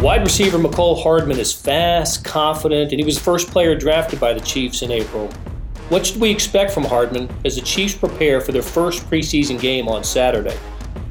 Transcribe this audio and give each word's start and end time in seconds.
Wide 0.00 0.22
receiver 0.22 0.58
Mecole 0.58 1.02
Hardman 1.02 1.40
is 1.40 1.52
fast, 1.52 2.24
confident, 2.24 2.92
and 2.92 3.00
he 3.00 3.04
was 3.04 3.18
the 3.18 3.24
first 3.24 3.50
player 3.50 3.74
drafted 3.74 4.20
by 4.20 4.32
the 4.32 4.40
Chiefs 4.40 4.82
in 4.82 4.92
April. 4.92 5.28
What 5.88 6.06
should 6.06 6.20
we 6.20 6.30
expect 6.30 6.70
from 6.70 6.84
Hardman 6.84 7.28
as 7.44 7.56
the 7.56 7.62
Chiefs 7.62 7.94
prepare 7.94 8.40
for 8.40 8.52
their 8.52 8.62
first 8.62 9.10
preseason 9.10 9.60
game 9.60 9.88
on 9.88 10.04
Saturday? 10.04 10.56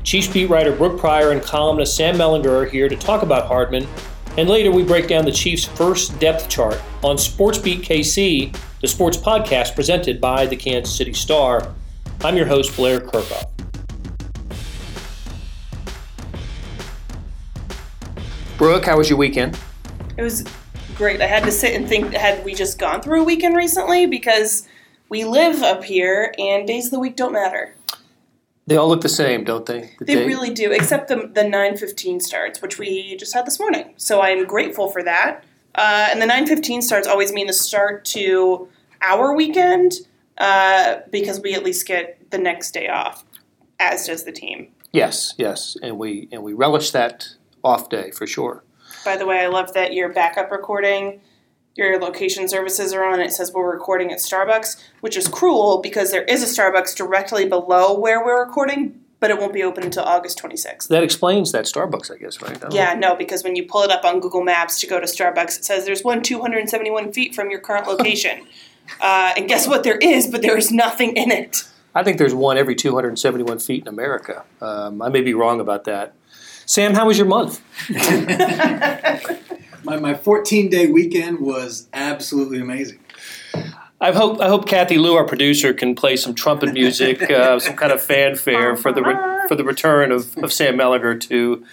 Chiefs 0.03 0.29
beat 0.29 0.45
writer 0.45 0.73
Brooke 0.73 0.97
Pryor 0.97 1.31
and 1.31 1.43
columnist 1.43 1.97
Sam 1.97 2.15
Mellinger 2.15 2.63
are 2.63 2.65
here 2.65 2.87
to 2.87 2.95
talk 2.95 3.23
about 3.23 3.47
Hardman, 3.47 3.85
and 4.37 4.47
later 4.47 4.71
we 4.71 4.83
break 4.83 5.09
down 5.09 5.25
the 5.25 5.33
Chiefs' 5.33 5.65
first 5.65 6.17
depth 6.21 6.47
chart 6.47 6.81
on 7.03 7.17
SportsBeat 7.17 7.81
KC, 7.81 8.55
the 8.79 8.87
sports 8.87 9.17
podcast 9.17 9.75
presented 9.75 10.21
by 10.21 10.45
the 10.45 10.55
Kansas 10.55 10.95
City 10.95 11.11
Star. 11.11 11.73
I'm 12.23 12.37
your 12.37 12.45
host, 12.45 12.73
Blair 12.77 13.01
Kerkhoff. 13.01 13.56
Brooke, 18.57 18.85
how 18.85 18.97
was 18.97 19.07
your 19.07 19.19
weekend? 19.19 19.57
It 20.17 20.23
was 20.23 20.43
great. 20.95 21.21
I 21.21 21.27
had 21.27 21.43
to 21.43 21.51
sit 21.51 21.75
and 21.75 21.87
think, 21.87 22.13
had 22.13 22.43
we 22.43 22.55
just 22.55 22.79
gone 22.79 23.01
through 23.01 23.21
a 23.21 23.23
weekend 23.23 23.55
recently? 23.55 24.07
Because 24.07 24.67
we 25.09 25.25
live 25.25 25.61
up 25.61 25.83
here 25.83 26.33
and 26.39 26.67
days 26.67 26.85
of 26.85 26.91
the 26.91 26.99
week 26.99 27.15
don't 27.15 27.33
matter. 27.33 27.75
They 28.65 28.75
all 28.75 28.89
look 28.89 29.01
the 29.01 29.09
same, 29.09 29.43
don't 29.43 29.65
they? 29.67 29.91
The 29.99 30.05
They 30.05 30.15
day- 30.15 30.25
really 30.27 30.49
do, 30.49 30.71
except 30.71 31.07
the, 31.07 31.29
the 31.33 31.43
9.15 31.43 32.19
starts, 32.21 32.61
which 32.61 32.79
we 32.79 33.15
just 33.15 33.33
had 33.33 33.45
this 33.45 33.59
morning. 33.59 33.93
So 33.97 34.21
I'm 34.21 34.45
grateful 34.45 34.89
for 34.89 35.03
that. 35.03 35.43
Uh, 35.75 36.07
and 36.11 36.19
the 36.19 36.25
9.15 36.25 36.81
starts 36.81 37.07
always 37.07 37.31
mean 37.31 37.45
the 37.47 37.53
start 37.53 38.05
to 38.05 38.67
our 39.01 39.35
weekend 39.35 39.93
uh, 40.39 40.97
because 41.11 41.39
we 41.39 41.53
at 41.53 41.63
least 41.63 41.85
get 41.87 42.31
the 42.31 42.39
next 42.39 42.71
day 42.71 42.87
off, 42.89 43.23
as 43.79 44.07
does 44.07 44.23
the 44.23 44.31
team. 44.31 44.69
Yes, 44.91 45.35
yes, 45.37 45.77
and 45.83 45.99
we 45.99 46.27
and 46.31 46.41
we 46.41 46.53
relish 46.53 46.89
that 46.91 47.29
off 47.67 47.89
day 47.89 48.11
for 48.11 48.25
sure. 48.25 48.63
By 49.05 49.17
the 49.17 49.25
way, 49.25 49.39
I 49.39 49.47
love 49.47 49.73
that 49.73 49.93
your 49.93 50.09
backup 50.09 50.51
recording, 50.51 51.21
your 51.75 51.99
location 51.99 52.47
services 52.47 52.93
are 52.93 53.03
on. 53.03 53.19
It 53.19 53.31
says 53.31 53.51
we're 53.53 53.71
recording 53.71 54.11
at 54.11 54.17
Starbucks, 54.17 54.81
which 55.01 55.15
is 55.15 55.27
cruel 55.27 55.79
because 55.81 56.11
there 56.11 56.23
is 56.23 56.41
a 56.41 56.61
Starbucks 56.61 56.95
directly 56.95 57.47
below 57.47 57.97
where 57.97 58.25
we're 58.25 58.43
recording, 58.43 58.99
but 59.19 59.29
it 59.29 59.37
won't 59.39 59.53
be 59.53 59.63
open 59.63 59.83
until 59.83 60.03
August 60.03 60.39
26th. 60.39 60.87
That 60.87 61.03
explains 61.03 61.51
that 61.51 61.65
Starbucks, 61.65 62.11
I 62.13 62.17
guess, 62.17 62.41
right? 62.41 62.63
I 62.63 62.69
Yeah, 62.71 62.95
no, 62.95 63.15
because 63.15 63.43
when 63.43 63.55
you 63.55 63.65
pull 63.65 63.83
it 63.83 63.91
up 63.91 64.03
on 64.05 64.19
Google 64.19 64.43
Maps 64.43 64.79
to 64.81 64.87
go 64.87 64.99
to 64.99 65.05
Starbucks, 65.05 65.59
it 65.59 65.65
says 65.65 65.85
there's 65.85 66.03
one 66.03 66.21
271 66.21 67.13
feet 67.13 67.35
from 67.35 67.51
your 67.51 67.59
current 67.59 67.87
location. 67.87 68.47
uh, 69.01 69.33
and 69.37 69.47
guess 69.47 69.67
what? 69.67 69.83
There 69.83 69.97
is, 69.97 70.27
but 70.27 70.41
there 70.41 70.57
is 70.57 70.71
nothing 70.71 71.15
in 71.15 71.31
it. 71.31 71.63
I 71.93 72.03
think 72.03 72.17
there's 72.19 72.35
one 72.35 72.57
every 72.57 72.75
271 72.75 73.59
feet 73.59 73.81
in 73.83 73.87
America. 73.87 74.43
Um, 74.61 75.01
I 75.01 75.09
may 75.09 75.21
be 75.21 75.33
wrong 75.33 75.59
about 75.59 75.85
that. 75.85 76.13
Sam, 76.67 76.93
how 76.93 77.07
was 77.07 77.17
your 77.17 77.27
month? 77.27 77.61
My, 79.83 79.95
my 79.95 80.15
14 80.15 80.69
day 80.69 80.87
weekend 80.87 81.39
was 81.39 81.87
absolutely 81.93 82.59
amazing. 82.59 82.99
I 84.01 84.11
hope 84.11 84.41
I 84.41 84.49
hope 84.49 84.67
Kathy 84.67 84.97
Lou, 84.97 85.15
our 85.15 85.23
producer, 85.23 85.73
can 85.73 85.95
play 85.95 86.17
some 86.17 86.35
trumpet 86.35 86.73
music, 86.73 87.31
uh, 87.31 87.57
some 87.61 87.77
kind 87.77 87.93
of 87.93 88.01
fanfare 88.01 88.75
for 88.75 88.91
the 88.91 89.01
re- 89.01 89.47
for 89.47 89.55
the 89.55 89.63
return 89.63 90.11
of, 90.11 90.37
of 90.39 90.51
Sam 90.51 90.75
Mellinger 90.75 91.17
to 91.29 91.65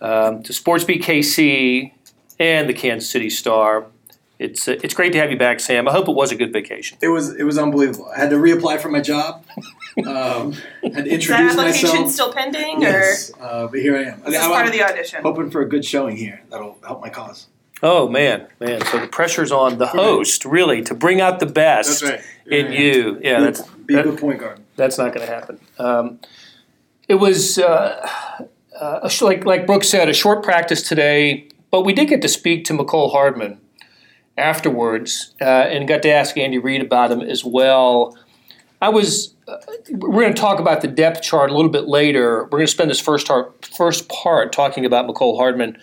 um, 0.00 0.42
to 0.42 0.52
SportsBeat 0.52 1.04
KC 1.04 1.92
and 2.40 2.68
the 2.68 2.74
Kansas 2.74 3.08
City 3.08 3.30
Star. 3.30 3.86
It's 4.40 4.66
uh, 4.66 4.80
it's 4.82 4.94
great 4.94 5.12
to 5.12 5.20
have 5.20 5.30
you 5.30 5.38
back, 5.38 5.60
Sam. 5.60 5.86
I 5.86 5.92
hope 5.92 6.08
it 6.08 6.16
was 6.16 6.32
a 6.32 6.36
good 6.36 6.52
vacation. 6.52 6.98
It 7.00 7.08
was 7.08 7.32
it 7.36 7.44
was 7.44 7.58
unbelievable. 7.58 8.10
I 8.12 8.18
had 8.18 8.30
to 8.30 8.36
reapply 8.36 8.80
for 8.80 8.88
my 8.88 9.00
job. 9.00 9.44
Um, 9.98 10.52
had 10.52 10.54
to 10.82 10.88
Is 10.88 10.94
that 10.94 11.06
introduce 11.06 11.30
application 11.52 11.88
myself. 11.90 12.10
still 12.12 12.32
pending, 12.32 12.80
Yes, 12.80 13.30
uh, 13.40 13.66
but 13.66 13.78
here 13.80 13.96
I 13.96 14.02
am. 14.04 14.22
or 14.22 14.28
is 14.28 14.32
this 14.34 14.46
part 14.46 14.66
of 14.66 14.72
the 14.72 14.82
audition? 14.82 15.22
hoping 15.22 15.50
for 15.50 15.60
a 15.60 15.68
good 15.68 15.84
showing 15.84 16.16
here. 16.16 16.40
That'll 16.50 16.78
help 16.86 17.00
my 17.02 17.10
cause. 17.10 17.48
Oh 17.82 18.08
man, 18.08 18.46
man! 18.60 18.80
So 18.86 19.00
the 19.00 19.08
pressure's 19.08 19.52
on 19.52 19.78
the 19.78 19.88
host 19.88 20.44
really 20.44 20.82
to 20.82 20.94
bring 20.94 21.20
out 21.20 21.40
the 21.40 21.46
best 21.46 22.00
That's 22.00 22.12
right. 22.12 22.20
in 22.46 22.72
Yeah. 22.72 22.78
you. 22.78 23.18
Yeah, 23.22 23.38
Be- 23.38 23.44
that's 23.44 23.60
be 23.62 23.94
a 23.94 23.96
that- 23.98 24.04
good 24.04 24.18
point 24.18 24.38
guard. 24.40 24.60
that's 24.76 24.96
not 24.98 25.12
going 25.12 25.26
to 25.26 25.32
happen. 25.32 25.58
Um, 25.78 26.20
it 27.08 27.16
was 27.16 27.58
uh, 27.58 28.08
uh, 28.80 29.10
like 29.20 29.44
like 29.44 29.66
Brooks 29.66 29.88
said, 29.88 30.08
a 30.08 30.14
short 30.14 30.42
practice 30.42 30.80
today, 30.88 31.48
but 31.70 31.82
we 31.82 31.92
did 31.92 32.08
get 32.08 32.22
to 32.22 32.28
speak 32.28 32.64
to 32.66 32.72
Mecole 32.72 33.10
Hardman 33.12 33.58
afterwards, 34.38 35.34
uh, 35.40 35.44
and 35.44 35.86
got 35.86 36.02
to 36.02 36.10
ask 36.10 36.36
Andy 36.38 36.58
Reid 36.58 36.80
about 36.82 37.10
him 37.10 37.20
as 37.20 37.44
well. 37.44 38.16
I 38.80 38.88
was. 38.88 39.34
We're 39.46 40.22
going 40.22 40.34
to 40.34 40.40
talk 40.40 40.60
about 40.60 40.82
the 40.82 40.88
depth 40.88 41.22
chart 41.22 41.50
a 41.50 41.54
little 41.54 41.70
bit 41.70 41.88
later. 41.88 42.44
We're 42.44 42.58
going 42.58 42.66
to 42.66 42.72
spend 42.72 42.90
this 42.90 43.00
first 43.00 43.28
first 43.76 44.08
part 44.08 44.52
talking 44.52 44.84
about 44.84 45.06
Mecole 45.06 45.36
Hardman. 45.36 45.78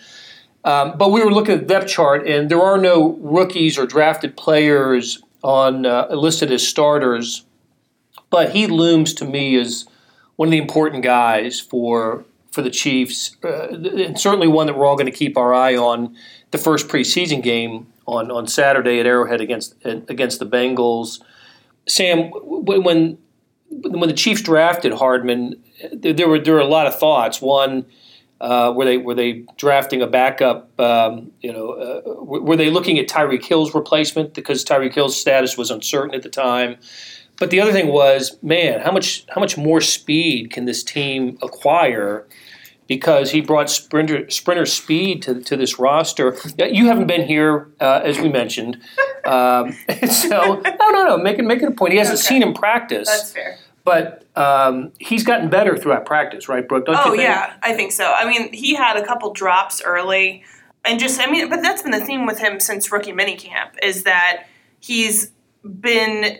Um, 0.64 0.96
but 0.98 1.10
we 1.10 1.24
were 1.24 1.32
looking 1.32 1.54
at 1.54 1.60
the 1.60 1.66
depth 1.66 1.88
chart, 1.88 2.26
and 2.26 2.50
there 2.50 2.60
are 2.60 2.78
no 2.78 3.16
rookies 3.20 3.78
or 3.78 3.86
drafted 3.86 4.36
players 4.36 5.22
on 5.42 5.86
uh, 5.86 6.08
listed 6.10 6.52
as 6.52 6.66
starters. 6.66 7.44
But 8.28 8.52
he 8.52 8.66
looms 8.66 9.14
to 9.14 9.24
me 9.24 9.58
as 9.58 9.86
one 10.36 10.48
of 10.48 10.52
the 10.52 10.58
important 10.58 11.02
guys 11.02 11.60
for 11.60 12.24
for 12.50 12.62
the 12.62 12.70
Chiefs, 12.70 13.36
uh, 13.44 13.68
and 13.68 14.18
certainly 14.18 14.48
one 14.48 14.66
that 14.66 14.76
we're 14.76 14.86
all 14.86 14.96
going 14.96 15.06
to 15.06 15.12
keep 15.12 15.36
our 15.36 15.54
eye 15.54 15.76
on. 15.76 16.16
The 16.50 16.58
first 16.58 16.88
preseason 16.88 17.42
game 17.42 17.86
on, 18.06 18.30
on 18.30 18.48
Saturday 18.48 18.98
at 18.98 19.06
Arrowhead 19.06 19.40
against 19.40 19.74
against 19.84 20.40
the 20.40 20.46
Bengals. 20.46 21.20
Sam, 21.86 22.30
when 22.32 23.18
when 23.70 24.08
the 24.08 24.14
Chiefs 24.14 24.42
drafted 24.42 24.92
Hardman, 24.92 25.62
there, 25.92 26.12
there 26.12 26.28
were 26.28 26.38
there 26.38 26.54
were 26.54 26.60
a 26.60 26.66
lot 26.66 26.86
of 26.86 26.98
thoughts. 26.98 27.40
One, 27.40 27.86
uh, 28.40 28.72
were 28.74 28.84
they 28.84 28.98
were 28.98 29.14
they 29.14 29.44
drafting 29.56 30.02
a 30.02 30.06
backup? 30.06 30.78
Um, 30.80 31.30
you 31.40 31.52
know, 31.52 31.70
uh, 31.72 32.22
were 32.22 32.56
they 32.56 32.70
looking 32.70 32.98
at 32.98 33.08
Tyreek 33.08 33.44
Hill's 33.44 33.74
replacement 33.74 34.34
because 34.34 34.64
Tyreek 34.64 34.94
Hill's 34.94 35.18
status 35.18 35.56
was 35.56 35.70
uncertain 35.70 36.14
at 36.14 36.22
the 36.22 36.28
time? 36.28 36.76
But 37.38 37.50
the 37.50 37.60
other 37.60 37.72
thing 37.72 37.88
was, 37.88 38.36
man, 38.42 38.80
how 38.80 38.92
much 38.92 39.24
how 39.28 39.40
much 39.40 39.56
more 39.56 39.80
speed 39.80 40.50
can 40.50 40.64
this 40.66 40.82
team 40.82 41.38
acquire? 41.42 42.26
Because 42.90 43.30
he 43.30 43.40
brought 43.40 43.70
sprinter 43.70 44.28
sprinter 44.30 44.66
speed 44.66 45.22
to, 45.22 45.40
to 45.42 45.56
this 45.56 45.78
roster. 45.78 46.36
You 46.58 46.88
haven't 46.88 47.06
been 47.06 47.24
here, 47.24 47.68
uh, 47.78 48.00
as 48.02 48.18
we 48.18 48.28
mentioned. 48.28 48.78
Um, 49.24 49.76
so 50.10 50.60
no, 50.60 50.88
no, 50.90 51.04
no. 51.04 51.16
Make 51.16 51.38
it 51.38 51.44
make 51.44 51.62
it 51.62 51.68
a 51.68 51.70
point. 51.70 51.92
He 51.92 52.00
hasn't 52.00 52.18
Okay. 52.18 52.26
seen 52.26 52.42
him 52.42 52.52
practice, 52.52 53.08
That's 53.08 53.32
fair. 53.32 53.58
but 53.84 54.24
um, 54.34 54.90
he's 54.98 55.22
gotten 55.22 55.48
better 55.48 55.76
throughout 55.76 56.04
practice, 56.04 56.48
right, 56.48 56.66
Brooke? 56.66 56.86
Don't 56.86 56.96
Oh 56.98 57.12
yeah, 57.12 57.54
I 57.62 57.74
think 57.74 57.92
so. 57.92 58.12
I 58.12 58.28
mean, 58.28 58.52
he 58.52 58.74
had 58.74 58.96
a 58.96 59.06
couple 59.06 59.32
drops 59.32 59.80
early, 59.84 60.42
and 60.84 60.98
just 60.98 61.20
I 61.20 61.30
mean, 61.30 61.48
but 61.48 61.62
that's 61.62 61.82
been 61.82 61.92
the 61.92 62.04
theme 62.04 62.26
with 62.26 62.40
him 62.40 62.58
since 62.58 62.90
rookie 62.90 63.12
minicamp 63.12 63.70
is 63.84 64.02
that 64.02 64.46
he's 64.80 65.30
been 65.62 66.38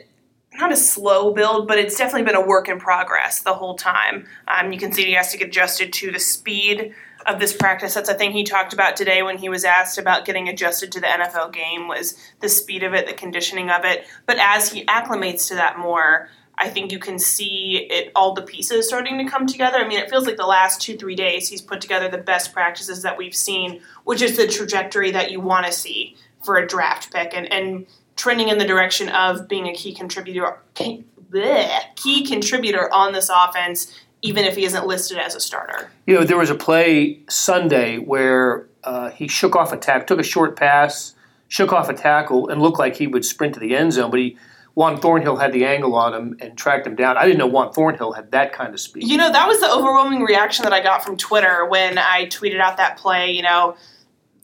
not 0.58 0.72
a 0.72 0.76
slow 0.76 1.32
build, 1.32 1.68
but 1.68 1.78
it's 1.78 1.96
definitely 1.96 2.24
been 2.24 2.34
a 2.34 2.46
work 2.46 2.68
in 2.68 2.78
progress 2.78 3.40
the 3.40 3.54
whole 3.54 3.76
time. 3.76 4.26
Um, 4.48 4.72
you 4.72 4.78
can 4.78 4.92
see 4.92 5.04
he 5.04 5.12
has 5.12 5.30
to 5.32 5.38
get 5.38 5.48
adjusted 5.48 5.92
to 5.94 6.10
the 6.10 6.18
speed 6.18 6.94
of 7.26 7.38
this 7.38 7.52
practice. 7.52 7.94
That's 7.94 8.08
a 8.08 8.14
thing 8.14 8.32
he 8.32 8.44
talked 8.44 8.72
about 8.72 8.96
today 8.96 9.22
when 9.22 9.38
he 9.38 9.48
was 9.48 9.64
asked 9.64 9.98
about 9.98 10.24
getting 10.24 10.48
adjusted 10.48 10.90
to 10.92 11.00
the 11.00 11.06
NFL 11.06 11.52
game 11.52 11.86
was 11.86 12.16
the 12.40 12.48
speed 12.48 12.82
of 12.82 12.94
it, 12.94 13.06
the 13.06 13.12
conditioning 13.12 13.70
of 13.70 13.84
it. 13.84 14.06
But 14.26 14.38
as 14.38 14.72
he 14.72 14.84
acclimates 14.86 15.48
to 15.48 15.54
that 15.54 15.78
more, 15.78 16.28
I 16.56 16.68
think 16.68 16.92
you 16.92 16.98
can 16.98 17.18
see 17.18 17.86
it 17.90 18.12
all 18.14 18.34
the 18.34 18.42
pieces 18.42 18.86
starting 18.86 19.18
to 19.18 19.30
come 19.30 19.46
together. 19.46 19.78
I 19.78 19.88
mean, 19.88 19.98
it 19.98 20.10
feels 20.10 20.26
like 20.26 20.36
the 20.36 20.46
last 20.46 20.80
two, 20.80 20.96
three 20.96 21.14
days 21.14 21.48
he's 21.48 21.62
put 21.62 21.80
together 21.80 22.08
the 22.08 22.18
best 22.18 22.52
practices 22.52 23.02
that 23.02 23.16
we've 23.16 23.34
seen, 23.34 23.80
which 24.04 24.20
is 24.20 24.36
the 24.36 24.46
trajectory 24.46 25.10
that 25.12 25.30
you 25.30 25.40
want 25.40 25.66
to 25.66 25.72
see 25.72 26.16
for 26.44 26.56
a 26.56 26.66
draft 26.66 27.12
pick 27.12 27.34
and, 27.34 27.50
and 27.52 27.86
trending 28.20 28.50
in 28.50 28.58
the 28.58 28.66
direction 28.66 29.08
of 29.08 29.48
being 29.48 29.66
a 29.66 29.72
key 29.72 29.94
contributor 29.94 30.58
key, 30.74 31.04
bleh, 31.30 31.80
key 31.96 32.26
contributor 32.26 32.92
on 32.92 33.14
this 33.14 33.30
offense, 33.34 33.98
even 34.20 34.44
if 34.44 34.56
he 34.56 34.64
isn't 34.64 34.86
listed 34.86 35.16
as 35.16 35.34
a 35.34 35.40
starter. 35.40 35.90
You 36.06 36.16
know, 36.16 36.24
there 36.24 36.36
was 36.36 36.50
a 36.50 36.54
play 36.54 37.20
Sunday 37.30 37.96
where 37.96 38.68
uh, 38.84 39.08
he 39.08 39.26
shook 39.26 39.56
off 39.56 39.72
a 39.72 39.78
tackle, 39.78 40.06
took 40.06 40.20
a 40.20 40.28
short 40.28 40.54
pass, 40.54 41.14
shook 41.48 41.72
off 41.72 41.88
a 41.88 41.94
tackle, 41.94 42.50
and 42.50 42.60
looked 42.60 42.78
like 42.78 42.94
he 42.96 43.06
would 43.06 43.24
sprint 43.24 43.54
to 43.54 43.60
the 43.60 43.74
end 43.74 43.94
zone. 43.94 44.10
But 44.10 44.20
he, 44.20 44.36
Juan 44.74 45.00
Thornhill 45.00 45.36
had 45.36 45.54
the 45.54 45.64
angle 45.64 45.94
on 45.94 46.12
him 46.12 46.36
and 46.40 46.58
tracked 46.58 46.86
him 46.86 46.96
down. 46.96 47.16
I 47.16 47.24
didn't 47.24 47.38
know 47.38 47.46
Juan 47.46 47.72
Thornhill 47.72 48.12
had 48.12 48.32
that 48.32 48.52
kind 48.52 48.74
of 48.74 48.80
speed. 48.80 49.08
You 49.08 49.16
know, 49.16 49.32
that 49.32 49.48
was 49.48 49.60
the 49.60 49.72
overwhelming 49.72 50.22
reaction 50.24 50.64
that 50.64 50.74
I 50.74 50.82
got 50.82 51.02
from 51.02 51.16
Twitter 51.16 51.64
when 51.64 51.96
I 51.96 52.26
tweeted 52.26 52.60
out 52.60 52.76
that 52.76 52.98
play. 52.98 53.30
You 53.30 53.42
know, 53.42 53.76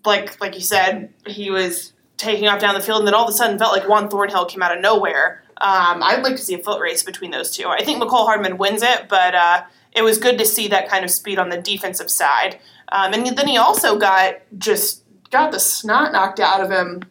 like 0.07 0.41
like 0.41 0.55
you 0.55 0.63
said, 0.63 1.13
he 1.27 1.51
was 1.51 1.93
taking 2.17 2.49
off 2.49 2.61
down 2.61 2.75
the 2.75 2.81
field, 2.81 3.01
and 3.01 3.07
then 3.07 3.15
all 3.15 3.25
of 3.25 3.31
a 3.31 3.33
sudden 3.33 3.59
felt 3.59 3.77
like 3.77 3.89
Juan 3.89 4.09
Thornhill 4.09 4.47
came 4.47 4.63
out 4.63 4.75
of 4.75 4.81
nowhere. 4.81 5.43
Um, 5.59 6.03
I'd 6.03 6.23
like 6.23 6.37
to 6.37 6.43
see 6.43 6.55
a 6.55 6.63
foot 6.63 6.81
race 6.81 7.03
between 7.03 7.31
those 7.31 7.51
two. 7.51 7.67
I 7.67 7.83
think 7.85 8.03
Mecole 8.03 8.27
Hardman 8.27 8.59
wins 8.59 8.83
it, 8.83 9.09
but 9.09 9.35
uh, 9.35 9.63
it 9.93 10.03
was 10.03 10.19
good 10.19 10.39
to 10.39 10.45
see 10.45 10.69
that 10.69 10.89
kind 10.89 11.05
of 11.05 11.11
speed 11.11 11.39
on 11.39 11.49
the 11.49 11.61
defensive 11.61 12.11
side. 12.11 12.59
Um, 12.93 13.15
and 13.15 13.27
then 13.37 13.49
he 13.49 13.57
also 13.57 13.99
got 13.99 14.37
just 14.59 15.03
got 15.31 15.53
the 15.53 15.59
snot 15.59 16.13
knocked 16.13 16.41
out 16.41 16.61
of 16.61 16.71
him 16.71 17.03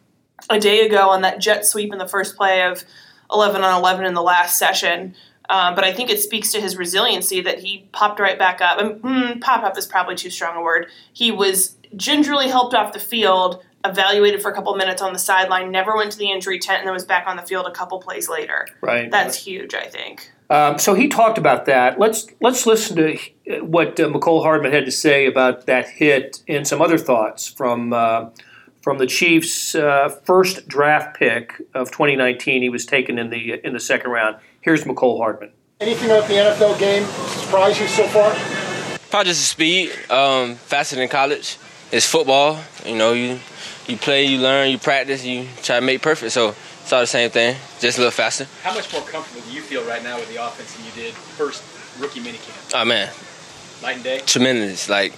a 0.48 0.58
day 0.58 0.86
ago 0.86 1.10
on 1.10 1.22
that 1.22 1.40
jet 1.40 1.66
sweep 1.66 1.92
in 1.92 1.98
the 1.98 2.08
first 2.08 2.36
play 2.36 2.62
of 2.62 2.84
11 3.32 3.62
on 3.62 3.78
11 3.78 4.04
in 4.06 4.14
the 4.14 4.22
last 4.22 4.58
session. 4.58 5.14
Um, 5.48 5.74
but 5.74 5.84
I 5.84 5.92
think 5.92 6.10
it 6.10 6.20
speaks 6.20 6.50
to 6.52 6.60
his 6.60 6.76
resiliency 6.76 7.40
that 7.42 7.58
he 7.58 7.88
popped 7.92 8.18
right 8.18 8.38
back 8.38 8.60
up. 8.60 8.78
And 8.78 9.02
mm, 9.02 9.40
pop 9.40 9.62
up 9.62 9.78
is 9.78 9.86
probably 9.86 10.16
too 10.16 10.30
strong 10.30 10.56
a 10.56 10.62
word. 10.62 10.88
He 11.12 11.30
was 11.30 11.76
gingerly 11.94 12.48
helped 12.48 12.74
off 12.74 12.92
the 12.92 12.98
field, 12.98 13.62
evaluated 13.90 14.42
for 14.42 14.50
a 14.50 14.54
couple 14.54 14.74
minutes 14.76 15.00
on 15.02 15.12
the 15.12 15.18
sideline, 15.18 15.70
never 15.70 15.96
went 15.96 16.12
to 16.12 16.18
the 16.18 16.30
injury 16.30 16.58
tent, 16.58 16.78
and 16.78 16.86
then 16.86 16.94
was 16.94 17.04
back 17.04 17.26
on 17.26 17.36
the 17.36 17.42
field 17.42 17.66
a 17.66 17.70
couple 17.70 17.98
plays 18.00 18.28
later. 18.28 18.66
Right. 18.80 19.10
That's 19.10 19.36
huge, 19.36 19.74
I 19.74 19.86
think. 19.86 20.30
Um, 20.48 20.78
so 20.78 20.94
he 20.94 21.08
talked 21.08 21.38
about 21.38 21.66
that. 21.66 21.98
Let's 21.98 22.28
let's 22.40 22.66
listen 22.66 22.96
to 22.96 23.18
what 23.62 23.98
uh, 23.98 24.08
Mecole 24.08 24.42
Hardman 24.42 24.72
had 24.72 24.84
to 24.84 24.92
say 24.92 25.26
about 25.26 25.66
that 25.66 25.88
hit 25.88 26.42
and 26.46 26.66
some 26.66 26.80
other 26.80 26.98
thoughts 26.98 27.48
from 27.48 27.92
uh, 27.92 28.30
from 28.80 28.98
the 28.98 29.06
Chiefs' 29.06 29.74
uh, 29.74 30.08
first 30.24 30.68
draft 30.68 31.18
pick 31.18 31.60
of 31.74 31.90
2019. 31.90 32.62
He 32.62 32.68
was 32.68 32.86
taken 32.86 33.18
in 33.18 33.30
the 33.30 33.60
in 33.66 33.72
the 33.72 33.80
second 33.80 34.10
round. 34.12 34.36
Here's 34.60 34.84
Mecole 34.84 35.18
Hardman. 35.18 35.50
Anything 35.80 36.10
about 36.10 36.28
the 36.28 36.34
NFL 36.34 36.78
game 36.78 37.04
surprise 37.04 37.80
you 37.80 37.86
so 37.88 38.06
far? 38.08 38.30
Probably 39.10 39.30
just 39.30 39.40
the 39.40 39.46
speed, 39.46 39.90
um, 40.10 40.54
faster 40.54 40.96
than 40.96 41.08
college. 41.08 41.58
It's 41.92 42.06
football. 42.06 42.58
You 42.84 42.96
know, 42.96 43.12
you 43.12 43.38
you 43.86 43.96
play, 43.96 44.24
you 44.26 44.38
learn, 44.38 44.70
you 44.70 44.78
practice, 44.78 45.24
you 45.24 45.46
try 45.62 45.78
to 45.80 45.84
make 45.86 46.02
perfect. 46.02 46.32
So 46.32 46.54
it's 46.82 46.92
all 46.92 47.00
the 47.00 47.06
same 47.06 47.30
thing, 47.30 47.56
just 47.80 47.98
a 47.98 48.00
little 48.00 48.10
faster. 48.10 48.46
How 48.62 48.74
much 48.74 48.92
more 48.92 49.02
comfortable 49.02 49.42
do 49.48 49.52
you 49.54 49.60
feel 49.60 49.84
right 49.84 50.02
now 50.02 50.16
with 50.18 50.28
the 50.32 50.44
offense 50.44 50.74
than 50.74 50.84
you 50.86 50.92
did 50.92 51.14
first 51.14 51.62
rookie 52.00 52.20
minicamp? 52.20 52.74
Oh 52.74 52.84
man, 52.84 53.10
Night 53.82 53.96
and 53.96 54.04
day. 54.04 54.20
tremendous. 54.26 54.88
Like 54.88 55.12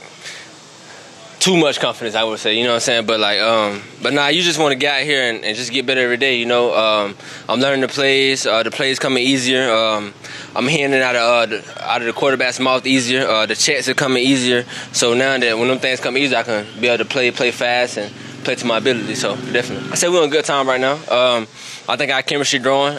too 1.41 1.57
much 1.57 1.81
confidence, 1.81 2.15
I 2.15 2.25
would 2.25 2.39
say. 2.39 2.57
You 2.57 2.65
know 2.65 2.71
what 2.71 2.77
I'm 2.77 2.81
saying? 2.81 3.07
But 3.07 3.21
like, 3.21 3.41
um, 3.41 3.83
but 4.03 4.13
nah, 4.13 4.29
you 4.29 4.43
just 4.43 4.59
want 4.59 4.73
to 4.73 4.77
get 4.77 5.01
out 5.01 5.05
here 5.05 5.23
and, 5.23 5.45
and 5.45 5.57
just 5.57 5.73
get 5.73 5.87
better 5.87 6.01
every 6.01 6.17
day. 6.17 6.37
You 6.39 6.47
know, 6.47 6.75
um, 6.77 7.17
I'm 7.49 7.61
learning 7.61 7.83
the 7.83 7.89
plays. 7.89 8.47
Uh, 8.47 8.63
the 8.63 8.71
plays 8.71 8.99
coming 8.99 9.23
easier. 9.23 9.71
Um, 9.71 10.13
I'm 10.55 10.67
hearing 10.67 10.93
it 10.93 11.03
out 11.03 11.17
of 11.17 11.23
uh, 11.23 11.47
the, 11.47 11.85
out 11.85 12.01
of 12.01 12.07
the 12.07 12.13
quarterback's 12.13 12.61
mouth 12.61 12.87
easier. 12.87 13.27
Uh, 13.27 13.47
the 13.47 13.55
checks 13.55 13.89
are 13.89 13.95
coming 13.95 14.23
easier. 14.23 14.65
So 14.93 15.15
now 15.15 15.39
that 15.39 15.59
when 15.59 15.69
them 15.69 15.79
things 15.79 16.01
come 16.01 16.17
easy, 16.17 16.35
I 16.35 16.43
can 16.43 16.67
be 16.81 16.89
able 16.89 17.05
to 17.05 17.09
play 17.09 17.31
play 17.31 17.51
fast 17.51 17.99
and 17.99 18.13
play 18.45 18.57
to 18.57 18.67
my 18.67 18.79
ability. 18.79 19.15
So 19.15 19.37
definitely, 19.37 19.91
I 19.91 19.95
say 19.95 20.09
we're 20.09 20.23
on 20.23 20.29
a 20.29 20.33
good 20.33 20.45
time 20.45 20.69
right 20.69 20.81
now. 20.81 20.95
Um, 20.95 21.47
I 21.89 21.97
think 21.97 22.13
our 22.13 22.23
chemistry 22.23 22.59
growing. 22.59 22.97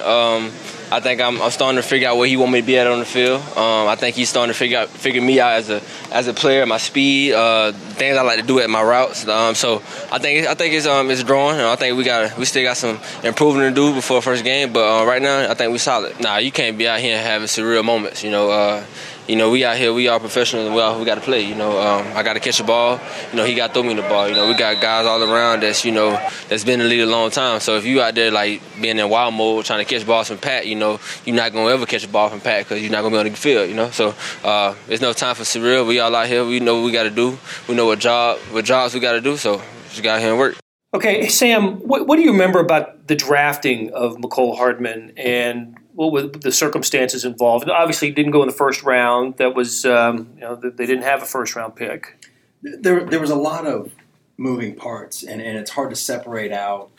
I 0.92 1.00
think 1.00 1.22
I'm, 1.22 1.42
I'm, 1.42 1.52
starting 1.52 1.80
to 1.80 1.88
figure 1.88 2.08
out 2.08 2.18
where 2.18 2.28
he 2.28 2.36
want 2.36 2.52
me 2.52 2.62
to 2.62 2.66
be 2.66 2.78
at 2.78 2.88
on 2.88 3.00
the 3.00 3.06
field. 3.06 3.42
Um, 3.56 3.88
I 3.88 3.96
think 3.96 4.16
he's 4.16 4.30
starting 4.30 4.52
to 4.52 4.58
figure 4.58 4.80
out 4.80 4.90
figure 4.90 5.22
me 5.22 5.40
out 5.40 5.54
as 5.54 5.70
a 5.70 5.82
as 6.12 6.28
a 6.28 6.34
player, 6.34 6.66
my 6.66 6.78
speed, 6.78 7.34
uh, 7.34 7.72
things 7.72 8.18
I 8.18 8.24
like 8.24 8.40
to 8.40 8.46
do 8.46 8.60
at 8.60 8.70
my 8.70 8.82
routes. 8.82 9.28
Um, 9.28 9.54
so 9.54 9.78
I 10.12 10.18
think 10.18 10.48
I 10.48 10.56
think 10.56 10.74
it's 10.74 10.88
um 10.88 11.12
it's 11.12 11.24
growing. 11.24 11.58
And 11.58 11.68
I 11.68 11.76
think 11.76 11.96
we 11.96 12.04
got 12.04 12.38
we 12.38 12.46
still 12.46 12.64
got 12.64 12.78
some 12.78 13.00
improving 13.24 13.62
to 13.62 13.72
do 13.72 13.94
before 13.94 14.22
first 14.22 14.44
game, 14.44 14.74
but 14.74 14.82
uh, 14.82 15.06
right 15.06 15.22
now 15.22 15.50
I 15.50 15.54
think 15.54 15.72
we 15.72 15.78
solid. 15.78 16.20
Nah, 16.20 16.38
you 16.38 16.52
can't 16.52 16.78
be 16.78 16.88
out 16.88 17.00
here 17.00 17.22
having 17.22 17.48
surreal 17.48 17.86
moments. 17.86 18.24
You 18.24 18.32
know, 18.32 18.50
uh, 18.50 18.84
you 19.30 19.36
know, 19.36 19.52
we 19.52 19.64
out 19.64 19.78
here, 19.78 19.94
we 19.94 20.08
all 20.08 20.20
professionals, 20.20 20.66
and 20.66 20.76
we, 20.76 20.82
all, 20.82 20.98
we 20.98 21.06
got 21.06 21.16
to 21.16 21.22
play. 21.22 21.42
You 21.42 21.54
know, 21.54 21.80
um, 21.80 22.18
I 22.18 22.24
got 22.24 22.34
to 22.34 22.40
catch 22.40 22.58
the 22.58 22.64
ball. 22.64 23.00
You 23.30 23.38
know, 23.38 23.46
he 23.46 23.54
got 23.54 23.68
to 23.68 23.74
throw 23.74 23.84
me 23.84 23.94
the 23.94 24.02
ball. 24.02 24.28
You 24.28 24.34
know, 24.34 24.48
we 24.48 24.56
got 24.56 24.82
guys 24.82 25.06
all 25.06 25.22
around 25.22 25.62
that's, 25.62 25.86
you 25.86 25.92
know, 25.92 26.12
that's 26.48 26.64
been 26.64 26.80
in 26.82 26.88
the 26.88 26.90
league 26.90 27.02
a 27.02 27.06
long 27.06 27.30
time. 27.30 27.60
So 27.60 27.78
if 27.78 27.86
you 27.86 28.02
out 28.02 28.16
there, 28.16 28.32
like, 28.32 28.62
being 28.82 28.98
in 28.98 29.08
wild 29.08 29.36
mode, 29.36 29.66
trying 29.66 29.86
to 29.86 29.90
catch 29.90 30.06
balls 30.06 30.30
from 30.30 30.40
Pat, 30.40 30.66
you 30.66 30.76
know, 30.76 31.00
you're 31.26 31.36
not 31.36 31.54
to 31.54 31.60
ever 31.60 31.86
catch 31.86 32.04
a 32.04 32.08
ball 32.08 32.30
from 32.30 32.42
Pat 32.42 32.66
because 32.66 32.82
you're 32.82 32.92
not 32.92 33.04
to 33.04 33.10
be 33.12 33.18
on 33.18 33.26
the 33.26 33.32
field, 33.36 33.70
you 33.70 33.76
know. 33.76 33.92
So 33.92 34.16
uh, 34.44 34.74
there's 34.88 35.02
no 35.02 35.14
time 35.14 35.36
for 35.36 35.44
surreal. 35.44 35.88
We 35.88 36.00
all 36.00 36.16
out 36.16 36.28
here. 36.28 36.44
We 36.44 36.60
know 36.60 36.78
what 36.78 36.86
we 36.86 36.92
got 36.92 37.04
to 37.04 37.12
do. 37.12 37.38
We 37.68 37.76
know 37.76 37.86
what 37.86 38.00
job, 38.00 38.40
what 38.52 38.66
jobs 38.66 38.96
we 38.96 39.00
got 39.00 39.12
to 39.12 39.22
do. 39.22 39.38
So 39.38 39.62
just 39.90 40.02
got 40.02 40.20
here 40.20 40.32
and 40.32 40.40
work. 40.40 40.58
Okay, 40.92 41.28
Sam, 41.28 41.76
what, 41.88 42.08
what 42.08 42.16
do 42.16 42.24
you 42.24 42.32
remember 42.32 42.60
about 42.60 43.06
the 43.06 43.16
drafting 43.16 43.92
of 43.92 44.18
Mecole 44.18 44.58
Hardman 44.58 45.14
and 45.18 45.78
what 46.00 46.14
were 46.14 46.22
the 46.22 46.52
circumstances 46.54 47.26
involved? 47.26 47.70
Obviously, 47.70 48.10
didn't 48.10 48.32
go 48.32 48.42
in 48.42 48.48
the 48.48 48.56
first 48.56 48.84
round. 48.84 49.36
That 49.36 49.54
was, 49.54 49.86
um, 49.86 50.30
you 50.36 50.40
know, 50.40 50.56
they 50.56 50.86
didn't 50.86 51.04
have 51.04 51.22
a 51.22 51.26
first 51.26 51.58
round 51.58 51.76
pick. 51.76 52.26
There, 52.62 53.04
there 53.04 53.20
was 53.20 53.32
a 53.32 53.36
lot 53.36 53.68
of 53.68 53.94
moving 54.38 54.76
parts, 54.76 55.24
and, 55.24 55.42
and 55.42 55.58
it's 55.58 55.72
hard 55.72 55.90
to 55.90 55.98
separate 55.98 56.54
out 56.54 56.90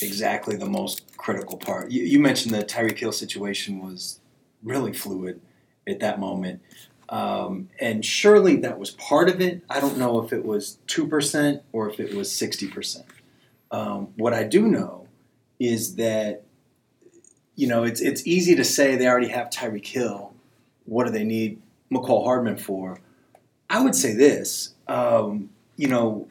exactly 0.00 0.56
the 0.56 0.64
most 0.64 1.02
critical 1.18 1.58
part. 1.58 1.90
You, 1.90 2.02
you 2.04 2.18
mentioned 2.18 2.54
the 2.54 2.64
Tyreek 2.64 2.96
Hill 2.96 3.12
situation 3.12 3.78
was 3.78 4.20
really 4.62 4.94
fluid 4.94 5.38
at 5.86 6.00
that 6.00 6.18
moment. 6.18 6.62
Um, 7.10 7.68
and 7.78 8.02
surely 8.02 8.56
that 8.56 8.78
was 8.78 8.92
part 8.92 9.28
of 9.28 9.38
it. 9.42 9.64
I 9.68 9.80
don't 9.80 9.98
know 9.98 10.22
if 10.22 10.32
it 10.32 10.46
was 10.46 10.78
2% 10.88 11.60
or 11.72 11.90
if 11.90 12.00
it 12.00 12.14
was 12.14 12.30
60%. 12.30 13.02
Um, 13.70 14.14
what 14.16 14.32
I 14.32 14.44
do 14.44 14.66
know 14.66 15.08
is 15.60 15.96
that 15.96 16.45
you 17.56 17.66
know, 17.66 17.84
it's 17.84 18.00
it's 18.00 18.26
easy 18.26 18.54
to 18.54 18.64
say 18.64 18.96
they 18.96 19.08
already 19.08 19.28
have 19.28 19.48
Tyreek 19.48 19.86
Hill. 19.86 20.34
What 20.84 21.04
do 21.04 21.10
they 21.10 21.24
need 21.24 21.60
Mecole 21.90 22.24
Hardman 22.24 22.58
for? 22.58 23.00
I 23.68 23.82
would 23.82 23.94
say 23.94 24.14
this. 24.14 24.74
Um, 24.86 25.50
you 25.76 25.88
know, 25.88 26.28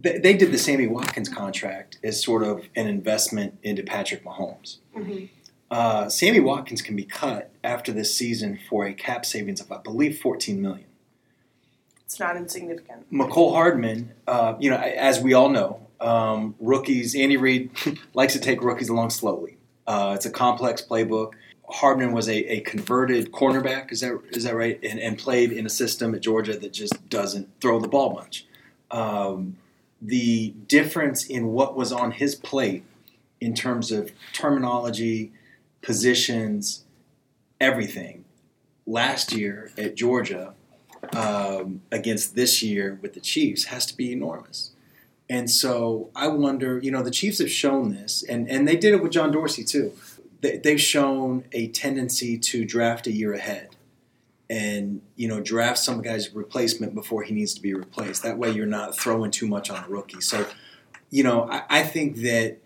they, 0.00 0.18
they, 0.18 0.32
did 0.34 0.50
the 0.50 0.56
Sammy 0.56 0.86
Watkins 0.86 1.28
contract 1.28 1.98
as 2.02 2.24
sort 2.24 2.42
of 2.42 2.64
an 2.74 2.86
investment 2.86 3.58
into 3.62 3.82
Patrick 3.82 4.24
Mahomes. 4.24 4.78
Mm-hmm. 4.96 5.26
Uh, 5.70 6.08
Sammy 6.08 6.40
Watkins 6.40 6.80
can 6.80 6.96
be 6.96 7.04
cut 7.04 7.50
after 7.62 7.92
this 7.92 8.14
season 8.16 8.58
for 8.68 8.86
a 8.86 8.94
cap 8.94 9.26
savings 9.26 9.60
of, 9.60 9.70
I 9.70 9.78
believe, 9.78 10.20
fourteen 10.20 10.62
million. 10.62 10.86
It's 12.04 12.18
not 12.18 12.36
insignificant. 12.36 13.12
Mecole 13.12 13.52
Hardman, 13.52 14.12
uh, 14.26 14.54
you 14.58 14.70
know, 14.70 14.78
as 14.78 15.20
we 15.20 15.34
all 15.34 15.48
know, 15.48 15.86
um, 16.00 16.54
rookies. 16.58 17.14
Andy 17.14 17.36
Reid 17.36 17.70
likes 18.14 18.32
to 18.32 18.40
take 18.40 18.62
rookies 18.62 18.88
along 18.88 19.10
slowly. 19.10 19.58
Uh, 19.90 20.12
it's 20.14 20.24
a 20.24 20.30
complex 20.30 20.80
playbook. 20.88 21.32
Hardman 21.68 22.12
was 22.12 22.28
a, 22.28 22.38
a 22.52 22.60
converted 22.60 23.32
cornerback, 23.32 23.90
is 23.90 24.02
that 24.02 24.20
is 24.30 24.44
that 24.44 24.54
right? 24.54 24.78
And, 24.84 25.00
and 25.00 25.18
played 25.18 25.50
in 25.50 25.66
a 25.66 25.68
system 25.68 26.14
at 26.14 26.20
Georgia 26.20 26.56
that 26.56 26.72
just 26.72 27.08
doesn't 27.08 27.48
throw 27.60 27.80
the 27.80 27.88
ball 27.88 28.12
much. 28.12 28.46
Um, 28.92 29.56
the 30.00 30.50
difference 30.68 31.24
in 31.26 31.48
what 31.48 31.76
was 31.76 31.90
on 31.90 32.12
his 32.12 32.36
plate 32.36 32.84
in 33.40 33.52
terms 33.52 33.90
of 33.90 34.12
terminology, 34.32 35.32
positions, 35.82 36.84
everything, 37.60 38.24
last 38.86 39.32
year 39.32 39.72
at 39.76 39.96
Georgia 39.96 40.54
um, 41.16 41.82
against 41.90 42.36
this 42.36 42.62
year 42.62 42.96
with 43.02 43.14
the 43.14 43.20
Chiefs 43.20 43.64
has 43.64 43.86
to 43.86 43.96
be 43.96 44.12
enormous. 44.12 44.70
And 45.30 45.48
so 45.48 46.10
I 46.16 46.26
wonder, 46.26 46.80
you 46.80 46.90
know, 46.90 47.04
the 47.04 47.10
Chiefs 47.12 47.38
have 47.38 47.52
shown 47.52 47.94
this, 47.94 48.24
and, 48.24 48.50
and 48.50 48.66
they 48.66 48.76
did 48.76 48.92
it 48.92 49.00
with 49.00 49.12
John 49.12 49.30
Dorsey 49.30 49.62
too. 49.62 49.92
They, 50.40 50.58
they've 50.58 50.80
shown 50.80 51.44
a 51.52 51.68
tendency 51.68 52.36
to 52.36 52.64
draft 52.64 53.06
a 53.06 53.12
year 53.12 53.32
ahead 53.32 53.76
and, 54.50 55.02
you 55.14 55.28
know, 55.28 55.40
draft 55.40 55.78
some 55.78 56.02
guy's 56.02 56.34
replacement 56.34 56.96
before 56.96 57.22
he 57.22 57.32
needs 57.32 57.54
to 57.54 57.62
be 57.62 57.72
replaced. 57.74 58.24
That 58.24 58.38
way 58.38 58.50
you're 58.50 58.66
not 58.66 58.98
throwing 58.98 59.30
too 59.30 59.46
much 59.46 59.70
on 59.70 59.84
a 59.84 59.88
rookie. 59.88 60.20
So, 60.20 60.44
you 61.10 61.22
know, 61.22 61.48
I, 61.48 61.62
I 61.70 61.82
think 61.84 62.16
that 62.22 62.58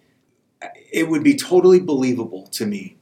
it 0.91 1.11
would 1.11 1.23
be 1.23 1.37
totally 1.37 1.81
believable 1.81 2.47
to 2.47 2.65
me 2.65 2.97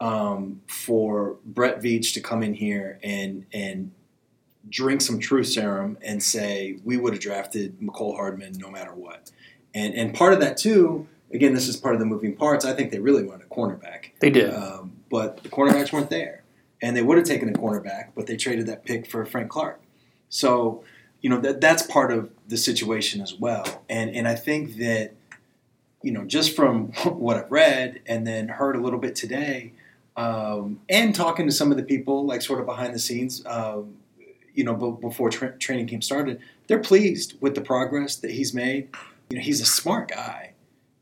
um, 0.00 0.62
for 0.66 1.36
Brett 1.44 1.82
Veach 1.82 2.14
to 2.14 2.20
come 2.22 2.42
in 2.42 2.54
here 2.54 2.98
and 3.02 3.44
and 3.52 3.92
drink 4.68 5.00
some 5.00 5.18
truth 5.18 5.48
serum 5.48 5.98
and 6.02 6.22
say 6.22 6.78
we 6.84 6.96
would 6.96 7.12
have 7.12 7.22
drafted 7.22 7.80
Mecole 7.80 8.14
Hardman 8.16 8.54
no 8.58 8.70
matter 8.70 8.92
what. 8.92 9.30
And 9.74 9.94
and 9.94 10.14
part 10.14 10.32
of 10.32 10.40
that 10.40 10.56
too, 10.56 11.06
again, 11.32 11.54
this 11.54 11.68
is 11.68 11.76
part 11.76 11.94
of 11.94 12.00
the 12.00 12.06
moving 12.06 12.36
parts. 12.36 12.64
I 12.64 12.74
think 12.74 12.90
they 12.90 12.98
really 12.98 13.24
wanted 13.24 13.46
a 13.46 13.54
cornerback. 13.54 14.10
They 14.20 14.30
did, 14.30 14.52
um, 14.54 14.92
but 15.10 15.42
the 15.42 15.48
cornerbacks 15.48 15.92
weren't 15.92 16.10
there, 16.10 16.42
and 16.80 16.96
they 16.96 17.02
would 17.02 17.18
have 17.18 17.26
taken 17.26 17.48
a 17.48 17.52
cornerback, 17.52 18.08
but 18.14 18.26
they 18.26 18.36
traded 18.36 18.66
that 18.66 18.84
pick 18.84 19.06
for 19.06 19.24
Frank 19.24 19.50
Clark. 19.50 19.80
So 20.28 20.84
you 21.20 21.30
know 21.30 21.40
that 21.40 21.60
that's 21.60 21.82
part 21.82 22.12
of 22.12 22.30
the 22.48 22.56
situation 22.56 23.20
as 23.20 23.34
well. 23.34 23.84
And 23.88 24.14
and 24.14 24.28
I 24.28 24.34
think 24.34 24.76
that 24.76 25.14
you 26.02 26.12
know 26.12 26.24
just 26.24 26.54
from 26.54 26.88
what 27.04 27.36
I've 27.36 27.50
read 27.50 28.00
and 28.06 28.26
then 28.26 28.48
heard 28.48 28.76
a 28.76 28.80
little 28.80 28.98
bit 28.98 29.16
today. 29.16 29.72
Um, 30.14 30.80
and 30.90 31.14
talking 31.14 31.46
to 31.46 31.52
some 31.52 31.70
of 31.70 31.78
the 31.78 31.82
people, 31.82 32.26
like 32.26 32.42
sort 32.42 32.60
of 32.60 32.66
behind 32.66 32.94
the 32.94 32.98
scenes, 32.98 33.42
um, 33.46 33.96
you 34.54 34.64
know, 34.64 34.74
before 34.74 35.30
tra- 35.30 35.56
training 35.58 35.86
camp 35.86 36.04
started, 36.04 36.40
they're 36.66 36.78
pleased 36.78 37.34
with 37.40 37.54
the 37.54 37.60
progress 37.60 38.16
that 38.16 38.30
he's 38.30 38.54
made. 38.54 38.88
You 39.30 39.38
know, 39.38 39.42
he's 39.42 39.60
a 39.60 39.66
smart 39.66 40.08
guy. 40.08 40.52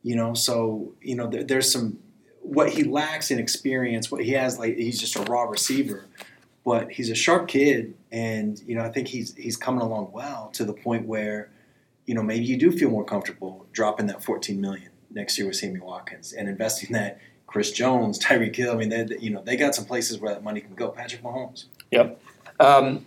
You 0.03 0.17
know, 0.17 0.35
so 0.35 0.93
you 1.03 1.15
know, 1.15 1.27
there, 1.27 1.45
there's 1.45 1.71
some 1.71 1.99
what 2.43 2.71
he 2.71 2.85
lacks 2.85 3.31
in 3.31 3.39
experience. 3.39 4.11
What 4.11 4.25
he 4.25 4.33
has, 4.33 4.59
like, 4.59 4.77
he's 4.77 4.99
just 4.99 5.17
a 5.17 5.23
raw 5.23 5.43
receiver, 5.43 6.07
but 6.65 6.91
he's 6.91 7.11
a 7.11 7.15
sharp 7.15 7.49
kid, 7.49 7.95
and 8.11 8.61
you 8.67 8.75
know, 8.75 8.83
I 8.83 8.91
think 8.91 9.09
he's 9.09 9.35
he's 9.35 9.57
coming 9.57 9.83
along 9.83 10.11
well 10.13 10.51
to 10.55 10.65
the 10.65 10.73
point 10.73 11.07
where, 11.07 11.51
you 12.07 12.15
know, 12.15 12.23
maybe 12.23 12.45
you 12.45 12.57
do 12.57 12.73
feel 12.73 12.91
more 12.91 13.05
comfortable 13.05 13.67
dropping 13.73 14.07
that 14.07 14.25
14 14.25 14.61
million 14.61 14.91
next 15.11 15.37
year 15.37 15.47
with 15.47 15.57
Sammy 15.57 15.81
Watkins 15.81 16.33
and 16.33 16.49
investing 16.49 16.93
that 16.93 17.21
Chris 17.47 17.73
Jones, 17.73 18.19
Tyreek 18.25 18.57
Hill. 18.57 18.73
I 18.73 18.77
mean, 18.77 18.89
they, 18.89 19.07
you 19.19 19.31
know, 19.31 19.43
they 19.43 19.57
got 19.57 19.75
some 19.75 19.85
places 19.85 20.19
where 20.19 20.33
that 20.33 20.43
money 20.43 20.61
can 20.61 20.75
go. 20.75 20.89
Patrick 20.89 21.23
Mahomes. 21.23 21.67
Yep. 21.91 22.21
Um, 22.59 23.07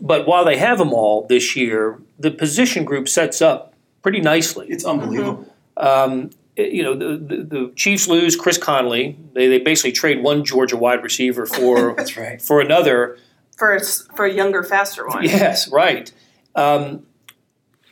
but 0.00 0.26
while 0.26 0.44
they 0.44 0.56
have 0.58 0.78
them 0.78 0.92
all 0.92 1.26
this 1.26 1.56
year, 1.56 1.98
the 2.18 2.30
position 2.30 2.84
group 2.84 3.08
sets 3.08 3.42
up 3.42 3.74
pretty 4.02 4.20
nicely. 4.20 4.66
It's 4.68 4.84
unbelievable. 4.84 5.52
Um, 5.76 6.30
you 6.56 6.82
know, 6.84 6.94
the, 6.94 7.16
the, 7.16 7.42
the 7.42 7.72
Chiefs 7.74 8.06
lose 8.06 8.36
Chris 8.36 8.56
Conley. 8.58 9.18
They, 9.32 9.48
they 9.48 9.58
basically 9.58 9.90
trade 9.92 10.22
one 10.22 10.44
Georgia 10.44 10.76
wide 10.76 11.02
receiver 11.02 11.46
for 11.46 11.94
That's 11.96 12.16
right. 12.16 12.40
for 12.40 12.60
another. 12.60 13.18
for 13.56 13.72
a, 13.74 13.80
s- 13.80 14.06
for 14.14 14.24
a 14.24 14.32
younger, 14.32 14.62
faster 14.62 15.06
one. 15.08 15.24
Yes, 15.24 15.68
right. 15.72 16.12
Um, 16.54 17.04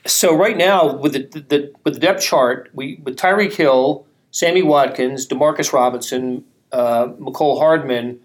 so 0.07 0.37
right 0.37 0.57
now 0.57 0.95
with 0.97 1.13
the, 1.15 1.41
the 1.41 1.73
with 1.85 1.95
the 1.95 2.01
depth 2.01 2.23
chart, 2.23 2.71
we 2.73 3.01
with 3.05 3.17
Tyreek 3.17 3.55
Hill, 3.55 4.07
Sammy 4.31 4.63
Watkins, 4.63 5.27
Demarcus 5.27 5.73
Robinson, 5.73 6.45
uh, 6.73 7.07
Mecole 7.19 7.59
Hardman, 7.59 8.21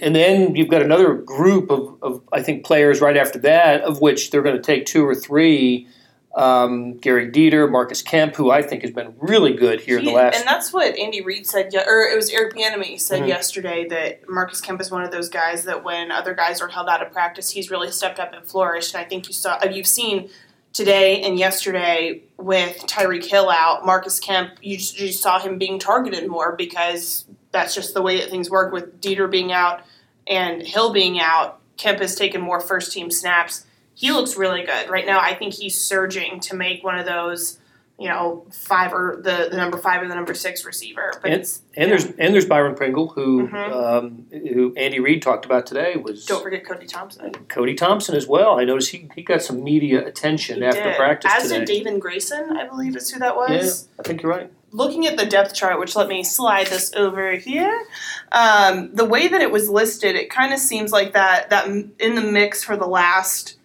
and 0.00 0.14
then 0.14 0.54
you've 0.56 0.68
got 0.68 0.82
another 0.82 1.14
group 1.14 1.70
of, 1.70 1.96
of 2.02 2.22
I 2.32 2.42
think 2.42 2.64
players 2.64 3.00
right 3.00 3.16
after 3.16 3.38
that, 3.40 3.82
of 3.82 4.00
which 4.00 4.30
they're 4.30 4.42
going 4.42 4.56
to 4.56 4.62
take 4.62 4.86
two 4.86 5.04
or 5.06 5.14
three. 5.14 5.88
Um, 6.34 6.94
Gehrig 6.94 7.30
Dieter, 7.34 7.70
Marcus 7.70 8.00
Kemp, 8.00 8.36
who 8.36 8.50
I 8.50 8.62
think 8.62 8.80
has 8.80 8.90
been 8.90 9.14
really 9.18 9.52
good 9.52 9.82
here 9.82 9.98
in 9.98 10.06
the 10.06 10.12
last. 10.12 10.34
and 10.38 10.46
that's 10.46 10.72
what 10.72 10.96
Andy 10.98 11.20
Reid 11.20 11.46
said, 11.46 11.74
or 11.74 12.04
it 12.04 12.16
was 12.16 12.30
Eric 12.30 12.54
Bieniemy 12.54 12.98
said 12.98 13.24
Mhm. 13.24 13.28
yesterday 13.28 13.86
that 13.88 14.26
Marcus 14.30 14.62
Kemp 14.62 14.80
is 14.80 14.90
one 14.90 15.02
of 15.02 15.10
those 15.10 15.28
guys 15.28 15.64
that 15.64 15.84
when 15.84 16.10
other 16.10 16.32
guys 16.32 16.62
are 16.62 16.68
held 16.68 16.88
out 16.88 17.02
of 17.06 17.12
practice, 17.12 17.50
he's 17.50 17.70
really 17.70 17.90
stepped 17.90 18.18
up 18.18 18.32
and 18.32 18.46
flourished. 18.46 18.94
And 18.94 19.04
I 19.04 19.06
think 19.06 19.26
you 19.26 19.34
saw, 19.34 19.58
uh, 19.62 19.68
you've 19.70 19.86
seen 19.86 20.30
today 20.72 21.20
and 21.20 21.38
yesterday 21.38 22.22
with 22.38 22.78
Tyreek 22.86 23.26
Hill 23.26 23.50
out, 23.50 23.84
Marcus 23.84 24.18
Kemp, 24.18 24.52
you 24.62 24.78
just, 24.78 24.98
you 24.98 25.12
saw 25.12 25.38
him 25.38 25.58
being 25.58 25.78
targeted 25.78 26.26
more 26.30 26.56
because 26.56 27.26
that's 27.52 27.74
just 27.74 27.94
the 27.94 28.02
way 28.02 28.18
that 28.20 28.30
things 28.30 28.50
work 28.50 28.72
with 28.72 29.00
Dieter 29.00 29.30
being 29.30 29.52
out 29.52 29.82
and 30.26 30.62
Hill 30.62 30.92
being 30.92 31.20
out. 31.20 31.60
Kemp 31.76 32.00
has 32.00 32.14
taken 32.14 32.40
more 32.40 32.60
first 32.60 32.92
team 32.92 33.10
snaps. 33.10 33.66
He 33.94 34.10
looks 34.10 34.36
really 34.36 34.62
good 34.64 34.88
right 34.90 35.06
now. 35.06 35.20
I 35.20 35.34
think 35.34 35.54
he's 35.54 35.78
surging 35.80 36.40
to 36.40 36.56
make 36.56 36.82
one 36.82 36.98
of 36.98 37.06
those 37.06 37.58
you 37.98 38.08
know, 38.08 38.44
five 38.50 38.92
or 38.92 39.20
the, 39.22 39.48
the 39.50 39.56
number 39.56 39.76
five 39.78 40.02
or 40.02 40.08
the 40.08 40.14
number 40.14 40.34
six 40.34 40.64
receiver. 40.64 41.12
But 41.22 41.30
And- 41.30 41.40
it's 41.40 41.60
and 41.76 41.88
there's 41.88 42.06
and 42.06 42.34
there's 42.34 42.46
Byron 42.46 42.74
Pringle, 42.74 43.08
who 43.08 43.46
Mhm. 43.46 43.72
um, 43.72 44.26
who 44.32 44.74
Andy 44.76 44.98
Reid 44.98 45.22
talked 45.22 45.44
about 45.44 45.66
today 45.66 45.94
was 45.96 46.24
don't 46.24 46.42
forget 46.42 46.66
Cody 46.66 46.86
Thompson. 46.86 47.32
Cody 47.48 47.74
Thompson 47.74 48.16
as 48.16 48.26
well. 48.26 48.58
I 48.58 48.64
noticed 48.64 48.90
he, 48.90 49.08
he 49.14 49.22
got 49.22 49.42
some 49.42 49.62
media 49.62 50.04
attention 50.04 50.60
He 50.62 50.64
after 50.64 50.82
did. 50.82 50.96
practice 50.96 51.30
As 51.32 51.42
today. 51.44 51.64
did 51.64 51.84
Davon 51.84 51.98
Grayson, 52.00 52.56
I 52.56 52.66
believe 52.66 52.96
is 52.96 53.08
who 53.10 53.20
that 53.20 53.36
was. 53.36 53.50
yeah, 53.50 53.56
was. 53.58 53.88
I 54.00 54.02
think 54.02 54.22
you're 54.22 54.32
right. 54.32 54.50
Looking 54.72 55.06
at 55.06 55.18
the 55.18 55.26
depth 55.26 55.54
chart, 55.54 55.78
which 55.78 55.94
let 55.94 56.08
me 56.08 56.24
slide 56.24 56.66
this 56.68 56.92
over 56.94 57.32
here, 57.36 57.86
um, 58.32 58.94
the 58.94 59.04
way 59.04 59.28
that 59.28 59.40
it 59.42 59.52
was 59.52 59.68
listed, 59.68 60.16
it 60.16 60.30
kind 60.30 60.52
of 60.52 60.58
seems 60.58 60.92
like 60.92 61.12
that 61.12 61.50
that 61.50 61.68
in 61.68 62.14
the 62.14 62.22
mix 62.22 62.64
for 62.64 62.76
the 62.76 62.86
last 62.86 63.58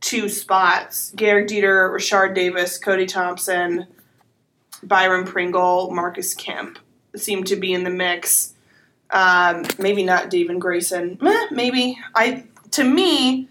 two 0.00 0.28
spots, 0.28 1.12
Gehrig 1.16 1.48
Dieter, 1.48 1.90
Rashard 1.94 2.34
Davis, 2.34 2.76
Cody 2.78 3.06
Thompson, 3.06 3.86
Byron 4.82 5.24
Pringle, 5.24 5.90
Marcus 5.90 6.34
Kemp 6.34 6.78
seem 7.16 7.44
to 7.44 7.56
be 7.56 7.72
in 7.72 7.84
the 7.84 7.90
mix. 7.90 8.54
Um, 9.10 9.64
maybe 9.78 10.04
not 10.04 10.30
Davon 10.30 10.58
Grayson. 10.58 11.18
Meh, 11.20 11.46
maybe 11.50 11.98
I. 12.14 12.44
To 12.72 12.84
me, 12.84 13.48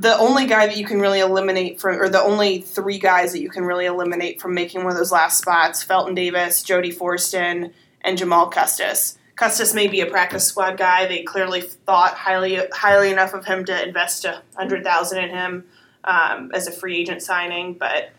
the 0.00 0.16
only 0.18 0.46
guy 0.46 0.66
that 0.66 0.76
you 0.76 0.86
can 0.86 1.00
really 1.00 1.18
eliminate 1.18 1.80
from, 1.80 2.00
or 2.00 2.08
the 2.08 2.22
only 2.22 2.60
three 2.60 2.98
guys 2.98 3.32
that 3.32 3.40
you 3.40 3.50
can 3.50 3.64
really 3.64 3.86
eliminate 3.86 4.40
from 4.40 4.54
making 4.54 4.84
one 4.84 4.92
of 4.92 4.96
those 4.96 5.10
last 5.10 5.38
spots: 5.38 5.82
Felton 5.82 6.14
Davis, 6.14 6.62
Jody 6.62 6.92
Fortson, 6.92 7.72
and 8.02 8.16
Jamal 8.16 8.48
Custis. 8.48 9.18
Custis 9.34 9.74
may 9.74 9.88
be 9.88 10.00
a 10.00 10.06
practice 10.06 10.46
squad 10.46 10.76
guy. 10.76 11.06
They 11.06 11.22
clearly 11.22 11.62
thought 11.62 12.14
highly 12.14 12.60
highly 12.72 13.10
enough 13.10 13.34
of 13.34 13.44
him 13.44 13.64
to 13.64 13.86
invest 13.86 14.24
a 14.24 14.42
hundred 14.56 14.84
thousand 14.84 15.24
in 15.24 15.30
him 15.30 15.64
um, 16.04 16.52
as 16.54 16.68
a 16.68 16.72
free 16.72 16.98
agent 16.98 17.22
signing, 17.22 17.74
but 17.74 18.10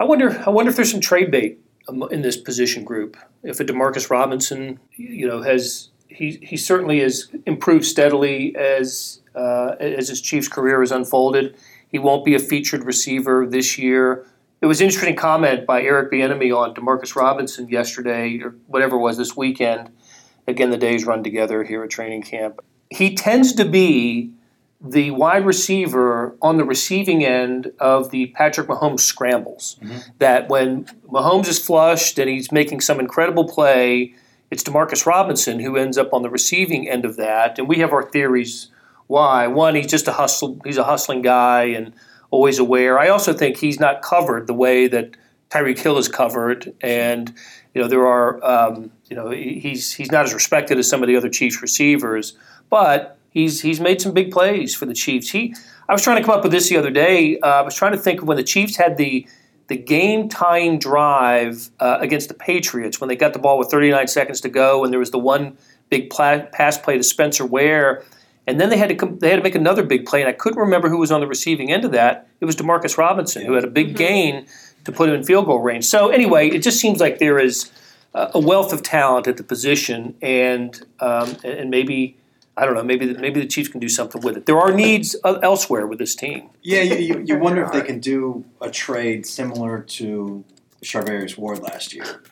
I 0.00 0.04
wonder. 0.04 0.42
I 0.44 0.50
wonder 0.50 0.70
if 0.70 0.76
there's 0.76 0.90
some 0.90 1.00
trade 1.00 1.30
bait 1.30 1.60
um, 1.88 2.02
in 2.10 2.22
this 2.22 2.36
position 2.36 2.82
group. 2.82 3.16
If 3.44 3.60
a 3.60 3.64
Demarcus 3.64 4.10
Robinson, 4.10 4.80
you 4.96 5.28
know, 5.28 5.42
has 5.42 5.89
he 6.10 6.38
he 6.42 6.56
certainly 6.56 7.00
has 7.00 7.28
improved 7.46 7.84
steadily 7.84 8.54
as 8.56 9.20
uh, 9.34 9.76
as 9.80 10.08
his 10.08 10.20
Chiefs 10.20 10.48
career 10.48 10.80
has 10.80 10.92
unfolded. 10.92 11.56
He 11.88 11.98
won't 11.98 12.24
be 12.24 12.34
a 12.34 12.38
featured 12.38 12.84
receiver 12.84 13.46
this 13.46 13.78
year. 13.78 14.26
It 14.60 14.66
was 14.66 14.80
an 14.80 14.86
interesting 14.86 15.16
comment 15.16 15.66
by 15.66 15.82
Eric 15.82 16.12
Bieniemy 16.12 16.54
on 16.54 16.74
Demarcus 16.74 17.16
Robinson 17.16 17.68
yesterday, 17.68 18.40
or 18.42 18.54
whatever 18.66 18.96
it 18.96 19.00
was 19.00 19.16
this 19.16 19.36
weekend. 19.36 19.90
Again, 20.46 20.70
the 20.70 20.76
days 20.76 21.06
run 21.06 21.22
together 21.22 21.64
here 21.64 21.82
at 21.82 21.90
training 21.90 22.22
camp. 22.22 22.60
He 22.90 23.14
tends 23.14 23.52
to 23.54 23.64
be 23.64 24.32
the 24.82 25.10
wide 25.10 25.44
receiver 25.44 26.36
on 26.40 26.56
the 26.56 26.64
receiving 26.64 27.24
end 27.24 27.70
of 27.78 28.10
the 28.10 28.26
Patrick 28.28 28.66
Mahomes 28.66 29.00
scrambles. 29.00 29.78
That 30.18 30.48
when 30.48 30.86
Mahomes 31.06 31.48
is 31.48 31.58
flushed 31.58 32.18
and 32.18 32.30
he's 32.30 32.50
making 32.50 32.80
some 32.80 32.98
incredible 32.98 33.46
play, 33.46 34.14
it's 34.50 34.62
Demarcus 34.62 35.06
Robinson 35.06 35.60
who 35.60 35.76
ends 35.76 35.96
up 35.96 36.12
on 36.12 36.22
the 36.22 36.30
receiving 36.30 36.88
end 36.88 37.04
of 37.04 37.16
that. 37.16 37.58
And 37.58 37.68
we 37.68 37.76
have 37.78 37.92
our 37.92 38.02
theories 38.02 38.68
why. 39.06 39.46
One, 39.46 39.74
he's 39.74 39.88
just 39.88 40.08
a 40.08 40.12
hustle. 40.12 40.60
He's 40.64 40.76
a 40.76 40.84
hustling 40.84 41.22
guy 41.22 41.64
and 41.64 41.92
always 42.30 42.58
aware. 42.58 42.98
I 42.98 43.08
also 43.08 43.32
think 43.32 43.56
he's 43.56 43.80
not 43.80 44.02
covered 44.02 44.46
the 44.46 44.54
way 44.54 44.86
that 44.86 45.16
Tyreek 45.50 45.80
Hill 45.80 45.98
is 45.98 46.08
covered, 46.08 46.72
and 46.80 47.34
you 47.74 47.82
know 47.82 47.88
there 47.88 48.06
are 48.06 48.42
um, 48.44 48.92
you 49.08 49.16
know 49.16 49.30
he's 49.30 49.92
he's 49.92 50.12
not 50.12 50.24
as 50.24 50.32
respected 50.32 50.78
as 50.78 50.88
some 50.88 51.02
of 51.02 51.08
the 51.08 51.16
other 51.16 51.28
Chiefs 51.28 51.60
receivers, 51.60 52.36
but 52.70 53.18
he's 53.30 53.62
he's 53.62 53.80
made 53.80 54.00
some 54.00 54.12
big 54.12 54.30
plays 54.30 54.76
for 54.76 54.86
the 54.86 54.94
Chiefs. 54.94 55.30
He 55.30 55.54
I 55.88 55.92
was 55.92 56.02
trying 56.02 56.18
to 56.18 56.22
come 56.24 56.36
up 56.36 56.44
with 56.44 56.52
this 56.52 56.68
the 56.68 56.76
other 56.76 56.90
day. 56.90 57.40
Uh, 57.40 57.48
I 57.48 57.62
was 57.62 57.74
trying 57.74 57.92
to 57.92 57.98
think 57.98 58.22
of 58.22 58.28
when 58.28 58.36
the 58.36 58.44
Chiefs 58.44 58.76
had 58.76 58.96
the 58.96 59.26
the 59.70 59.76
game 59.76 60.28
tying 60.28 60.80
drive 60.80 61.70
uh, 61.78 61.98
against 62.00 62.26
the 62.26 62.34
Patriots 62.34 63.00
when 63.00 63.06
they 63.06 63.14
got 63.14 63.34
the 63.34 63.38
ball 63.38 63.56
with 63.56 63.70
39 63.70 64.08
seconds 64.08 64.40
to 64.40 64.48
go, 64.48 64.82
and 64.82 64.92
there 64.92 64.98
was 64.98 65.12
the 65.12 65.18
one 65.18 65.56
big 65.90 66.10
pla- 66.10 66.44
pass 66.52 66.76
play 66.76 66.96
to 66.96 67.04
Spencer 67.04 67.46
Ware. 67.46 68.02
And 68.48 68.60
then 68.60 68.68
they 68.68 68.76
had 68.76 68.88
to 68.88 68.96
come, 68.96 69.20
they 69.20 69.30
had 69.30 69.36
to 69.36 69.44
make 69.44 69.54
another 69.54 69.84
big 69.84 70.06
play, 70.06 70.20
and 70.20 70.28
I 70.28 70.32
couldn't 70.32 70.58
remember 70.58 70.88
who 70.88 70.98
was 70.98 71.12
on 71.12 71.20
the 71.20 71.28
receiving 71.28 71.70
end 71.70 71.84
of 71.84 71.92
that. 71.92 72.26
It 72.40 72.46
was 72.46 72.56
Demarcus 72.56 72.98
Robinson 72.98 73.46
who 73.46 73.52
had 73.52 73.62
a 73.62 73.68
big 73.68 73.96
gain 73.96 74.44
to 74.86 74.90
put 74.90 75.08
him 75.08 75.14
in 75.14 75.22
field 75.22 75.46
goal 75.46 75.60
range. 75.60 75.84
So 75.84 76.08
anyway, 76.08 76.48
it 76.48 76.64
just 76.64 76.80
seems 76.80 76.98
like 76.98 77.20
there 77.20 77.38
is 77.38 77.70
a 78.12 78.40
wealth 78.40 78.72
of 78.72 78.82
talent 78.82 79.28
at 79.28 79.36
the 79.36 79.44
position, 79.44 80.16
and 80.20 80.84
um, 80.98 81.36
and 81.44 81.70
maybe 81.70 82.16
I 82.56 82.64
don't 82.64 82.74
know, 82.74 82.82
maybe 82.82 83.06
the, 83.06 83.20
maybe 83.20 83.40
the 83.40 83.46
Chiefs 83.46 83.68
can 83.68 83.80
do 83.80 83.88
something 83.88 84.20
with 84.20 84.36
it. 84.36 84.46
There 84.46 84.58
are 84.58 84.72
needs 84.72 85.16
uh, 85.24 85.38
elsewhere 85.42 85.86
with 85.86 85.98
this 85.98 86.14
team. 86.14 86.50
Yeah, 86.62 86.82
you, 86.82 86.96
you, 86.96 87.24
you 87.26 87.38
wonder 87.38 87.62
if 87.62 87.72
they 87.72 87.80
can 87.86 88.00
do 88.00 88.44
a 88.60 88.70
trade 88.70 89.24
similar 89.24 89.80
to 89.80 90.44
Charvarius 90.82 91.38
Ward 91.38 91.60
last 91.60 91.94
year. 91.94 92.22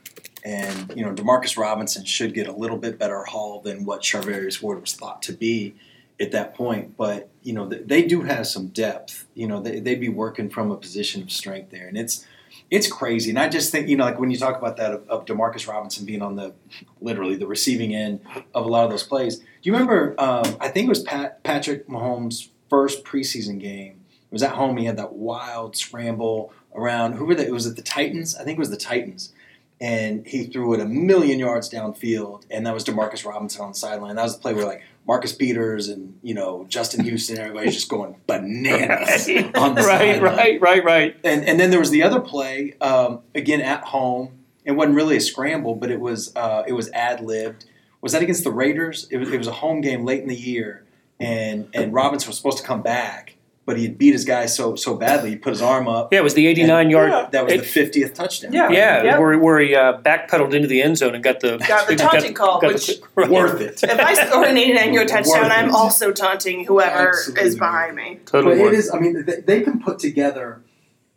And, 0.44 0.92
you 0.94 1.04
know, 1.04 1.12
Demarcus 1.12 1.56
Robinson 1.56 2.04
should 2.04 2.34
get 2.34 2.46
a 2.46 2.52
little 2.52 2.78
bit 2.78 2.98
better 2.98 3.24
haul 3.24 3.60
than 3.60 3.84
what 3.84 4.02
Charvarius 4.02 4.62
Ward 4.62 4.80
was 4.80 4.94
thought 4.94 5.22
to 5.22 5.32
be 5.32 5.74
at 6.20 6.32
that 6.32 6.54
point. 6.54 6.96
But, 6.96 7.28
you 7.42 7.52
know, 7.52 7.68
they, 7.68 7.78
they 7.78 8.02
do 8.02 8.22
have 8.22 8.46
some 8.46 8.68
depth. 8.68 9.26
You 9.34 9.46
know, 9.46 9.60
they, 9.60 9.80
they'd 9.80 10.00
be 10.00 10.08
working 10.08 10.50
from 10.50 10.70
a 10.70 10.76
position 10.76 11.22
of 11.22 11.30
strength 11.30 11.70
there. 11.70 11.86
And 11.86 11.96
it's 11.96 12.26
it's 12.70 12.90
crazy. 12.90 13.30
And 13.30 13.38
I 13.38 13.48
just 13.48 13.72
think, 13.72 13.88
you 13.88 13.96
know, 13.96 14.04
like 14.04 14.18
when 14.18 14.30
you 14.30 14.36
talk 14.36 14.58
about 14.58 14.76
that 14.76 14.92
of, 14.92 15.08
of 15.08 15.24
Demarcus 15.24 15.66
Robinson 15.66 16.04
being 16.04 16.22
on 16.22 16.36
the 16.36 16.54
literally 17.00 17.36
the 17.36 17.46
receiving 17.46 17.94
end 17.94 18.20
of 18.54 18.66
a 18.66 18.68
lot 18.68 18.84
of 18.84 18.90
those 18.90 19.02
plays. 19.02 19.38
Do 19.38 19.44
you 19.62 19.72
remember, 19.72 20.14
um, 20.18 20.56
I 20.60 20.68
think 20.68 20.86
it 20.86 20.90
was 20.90 21.02
Pat, 21.02 21.42
Patrick 21.42 21.88
Mahomes' 21.88 22.48
first 22.68 23.04
preseason 23.04 23.58
game 23.58 23.98
it 24.30 24.34
was 24.34 24.42
at 24.42 24.52
home. 24.52 24.76
He 24.76 24.84
had 24.84 24.98
that 24.98 25.14
wild 25.14 25.74
scramble 25.74 26.52
around. 26.74 27.14
Who 27.14 27.24
were 27.24 27.34
they? 27.34 27.46
It 27.46 27.52
was 27.52 27.66
it 27.66 27.76
the 27.76 27.82
Titans. 27.82 28.36
I 28.36 28.44
think 28.44 28.58
it 28.58 28.60
was 28.60 28.70
the 28.70 28.76
Titans. 28.76 29.32
And 29.80 30.26
he 30.26 30.44
threw 30.44 30.74
it 30.74 30.80
a 30.80 30.84
million 30.84 31.38
yards 31.38 31.70
downfield, 31.70 32.42
and 32.50 32.66
that 32.66 32.74
was 32.74 32.84
Demarcus 32.84 33.24
Robinson 33.24 33.62
on 33.62 33.68
the 33.70 33.78
sideline. 33.78 34.16
That 34.16 34.24
was 34.24 34.34
the 34.34 34.42
play 34.42 34.52
where 34.52 34.66
like 34.66 34.82
Marcus 35.08 35.32
Peters 35.32 35.88
and 35.88 36.18
you 36.22 36.34
know 36.34 36.66
Justin 36.68 37.02
Houston, 37.02 37.38
everybody's 37.38 37.74
just 37.74 37.88
going 37.88 38.14
bananas 38.26 39.26
on 39.54 39.74
the 39.74 39.80
right, 39.80 40.20
right, 40.20 40.60
right, 40.60 40.84
right. 40.84 41.16
And 41.24 41.44
and 41.44 41.58
then 41.58 41.70
there 41.70 41.80
was 41.80 41.90
the 41.90 42.02
other 42.02 42.20
play 42.20 42.76
um, 42.82 43.22
again 43.34 43.62
at 43.62 43.84
home. 43.84 44.44
It 44.66 44.72
wasn't 44.72 44.96
really 44.96 45.16
a 45.16 45.20
scramble, 45.20 45.74
but 45.74 45.90
it 45.90 45.98
was 45.98 46.36
uh, 46.36 46.64
it 46.68 46.74
was 46.74 46.90
ad 46.90 47.22
libbed. 47.22 47.64
Was 48.02 48.12
that 48.12 48.22
against 48.22 48.44
the 48.44 48.52
Raiders? 48.52 49.08
It 49.10 49.16
was, 49.16 49.32
it 49.32 49.38
was 49.38 49.46
a 49.46 49.52
home 49.52 49.80
game 49.80 50.04
late 50.04 50.20
in 50.20 50.28
the 50.28 50.36
year, 50.36 50.84
and 51.18 51.70
and 51.72 51.94
Robinson 51.94 52.28
was 52.28 52.36
supposed 52.36 52.58
to 52.58 52.64
come 52.64 52.82
back, 52.82 53.36
but 53.68 53.76
he 53.76 53.82
had 53.84 53.98
beat 53.98 54.14
his 54.14 54.24
guy 54.24 54.46
so 54.46 54.74
so 54.76 54.94
badly 54.96 55.28
he 55.28 55.36
put 55.36 55.50
his 55.50 55.60
arm 55.60 55.86
up. 55.86 56.10
Yeah, 56.10 56.20
it 56.20 56.22
was 56.22 56.32
the 56.32 56.46
89 56.46 56.88
yard. 56.88 57.10
Yeah. 57.10 57.28
That 57.32 57.44
was 57.44 57.52
it- 57.52 57.56
the 57.58 57.62
fiftieth 57.66 58.14
touchdown. 58.14 58.50
Yeah. 58.54 58.70
Yeah, 58.70 59.02
Yep. 59.04 59.18
where, 59.20 59.38
where 59.38 59.60
he 59.60 59.74
uh, 59.74 60.00
backpedaled 60.00 60.54
into 60.54 60.66
the 60.66 60.80
end 60.80 60.96
zone 60.96 61.14
and 61.14 61.22
got 61.22 61.40
the 61.40 61.58
Got 61.58 61.86
the 61.86 61.94
taunting 62.06 62.32
call, 62.32 62.60
got 62.62 62.72
which- 62.72 62.92
right. 63.14 63.28
worth 63.28 63.60
it. 63.60 63.82
if 63.84 64.00
I 64.00 64.14
score 64.26 64.46
an 64.46 64.56
89 64.56 64.94
yard 64.94 65.08
touchdown, 65.14 65.50
I'm 65.52 65.74
also 65.74 66.12
taunting 66.12 66.64
whoever 66.64 67.10
Absolutely. 67.10 67.44
is 67.44 67.58
behind 67.58 67.94
me. 67.94 68.20
Totally 68.24 68.54
But 68.56 68.62
worth 68.62 68.72
it 68.72 68.78
is. 68.78 68.90
I 68.90 68.98
mean, 68.98 69.24
they, 69.26 69.40
they 69.42 69.60
can 69.60 69.80
put 69.80 69.98
together 69.98 70.62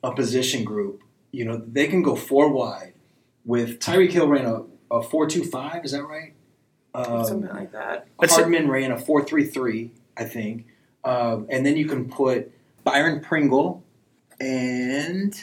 a 0.03 0.13
position 0.13 0.65
group. 0.65 1.01
You 1.31 1.45
know, 1.45 1.55
they 1.65 1.87
can 1.87 2.01
go 2.03 2.17
four 2.17 2.49
wide 2.49 2.93
with 3.45 3.79
Tyreek 3.79 4.11
Hill 4.11 4.27
ran 4.27 4.45
a, 4.45 4.63
a 4.93 5.01
four 5.01 5.25
two 5.25 5.45
five. 5.45 5.85
Is 5.85 5.93
that 5.93 6.03
right? 6.03 6.33
Um, 6.93 7.23
Something 7.25 7.49
like 7.49 7.71
that. 7.71 8.07
That's 8.19 8.35
Hardman 8.35 8.69
ran 8.69 8.91
a 8.91 8.99
four 8.99 9.23
three 9.23 9.45
three, 9.45 9.91
I 10.17 10.25
think, 10.25 10.65
um, 11.03 11.47
and 11.49 11.65
then 11.65 11.77
you 11.77 11.85
can 11.85 12.09
put 12.09 12.51
Byron 12.83 13.21
Pringle 13.21 13.83
and 14.39 15.33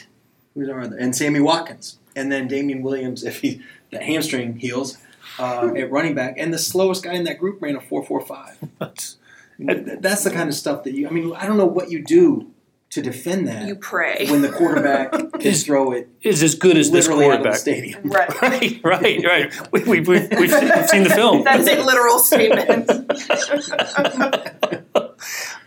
who's 0.53 0.69
our 0.69 0.81
other 0.81 0.97
and 0.97 1.15
Sammy 1.15 1.39
Watkins 1.39 1.97
and 2.15 2.31
then 2.31 2.47
Damien 2.47 2.81
Williams 2.81 3.23
if 3.23 3.41
he 3.41 3.61
the 3.91 3.99
hamstring 3.99 4.57
heals 4.57 4.97
uh, 5.39 5.71
at 5.77 5.91
running 5.91 6.15
back, 6.15 6.35
and 6.37 6.53
the 6.53 6.57
slowest 6.59 7.03
guy 7.03 7.13
in 7.13 7.23
that 7.23 7.39
group 7.39 7.61
ran 7.61 7.75
a 7.75 7.81
four 7.81 8.03
four 8.05 8.21
five. 8.21 8.57
That's- 8.79 9.15
That's 9.57 10.23
the 10.23 10.31
kind 10.31 10.47
of 10.49 10.55
stuff 10.55 10.83
that 10.83 10.93
you. 10.93 11.07
I 11.07 11.11
mean, 11.11 11.33
I 11.35 11.45
don't 11.47 11.57
know 11.57 11.65
what 11.65 11.89
you 11.91 12.03
do 12.03 12.51
to 12.91 13.01
defend 13.03 13.47
that 13.47 13.67
You 13.67 13.75
pray. 13.75 14.25
when 14.29 14.41
the 14.41 14.49
quarterback 14.49 15.11
can 15.33 15.41
Is- 15.41 15.63
throw 15.65 15.91
it 15.91 16.07
is 16.23 16.41
as 16.41 16.55
good 16.55 16.75
as 16.77 16.89
this 16.91 17.07
literally 17.07 17.25
out 17.31 17.33
of 17.33 17.43
the 17.43 17.49
quarterback. 17.49 17.59
stadium. 17.59 18.09
Right. 18.09 18.41
Right, 18.41 18.81
right, 18.83 19.23
right. 19.25 19.71
We, 19.71 19.81
we, 19.81 19.87
we've, 19.99 20.07
we've, 20.07 20.29
we've 20.39 20.89
seen 20.89 21.03
the 21.03 21.11
film. 21.13 21.43
That's 21.43 21.67
a 21.67 21.83
literal 21.83 22.19
statement. 22.19 22.89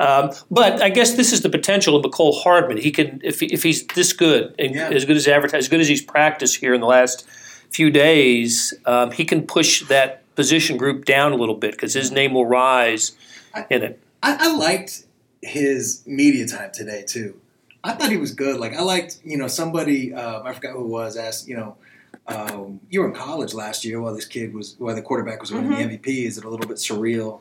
Um, 0.02 0.30
but 0.50 0.82
I 0.82 0.88
guess 0.88 1.14
this 1.14 1.32
is 1.32 1.42
the 1.42 1.48
potential 1.48 1.94
of 1.94 2.04
Mecole 2.04 2.42
Hardman. 2.42 2.78
He 2.78 2.90
can, 2.90 3.20
if, 3.22 3.40
if 3.42 3.62
he's 3.62 3.86
this 3.88 4.12
good, 4.12 4.52
and 4.58 4.74
Yeah. 4.74 4.88
as 4.90 5.04
good 5.04 5.16
as 5.16 5.28
advertised, 5.28 5.64
as 5.64 5.68
good 5.68 5.80
as 5.80 5.86
he's 5.88 6.02
practiced 6.02 6.56
here 6.56 6.74
in 6.74 6.80
the 6.80 6.88
last 6.88 7.24
few 7.70 7.88
days, 7.90 8.74
um, 8.84 9.12
he 9.12 9.24
can 9.24 9.46
push 9.46 9.82
that 9.86 10.22
position 10.34 10.76
group 10.76 11.04
down 11.04 11.32
a 11.32 11.36
little 11.36 11.54
bit 11.54 11.72
because 11.72 11.94
his 11.94 12.10
name 12.10 12.34
will 12.34 12.46
rise 12.46 13.12
in 13.70 13.82
it. 13.82 14.00
I, 14.22 14.48
I 14.48 14.56
liked 14.56 15.04
his 15.40 16.02
media 16.06 16.46
time 16.48 16.70
today 16.74 17.04
too. 17.06 17.38
I 17.84 17.92
thought 17.92 18.10
he 18.10 18.16
was 18.16 18.32
good. 18.32 18.58
Like 18.58 18.74
I 18.74 18.82
liked, 18.82 19.18
you 19.24 19.36
know, 19.36 19.46
somebody 19.48 20.12
uh, 20.14 20.42
I 20.42 20.52
forgot 20.52 20.72
who 20.72 20.84
it 20.84 20.88
was 20.88 21.16
asked, 21.16 21.48
you 21.48 21.56
know, 21.56 21.76
um, 22.28 22.80
you 22.90 23.00
were 23.00 23.08
in 23.08 23.14
college 23.14 23.54
last 23.54 23.84
year 23.84 24.00
while 24.00 24.14
this 24.14 24.24
kid 24.26 24.54
was 24.54 24.76
while 24.78 24.94
the 24.94 25.02
quarterback 25.02 25.40
was 25.40 25.52
winning 25.52 25.70
the 25.70 25.76
MVP. 25.98 26.26
Is 26.26 26.38
it 26.38 26.44
a 26.44 26.48
little 26.48 26.66
bit 26.66 26.76
surreal? 26.78 27.40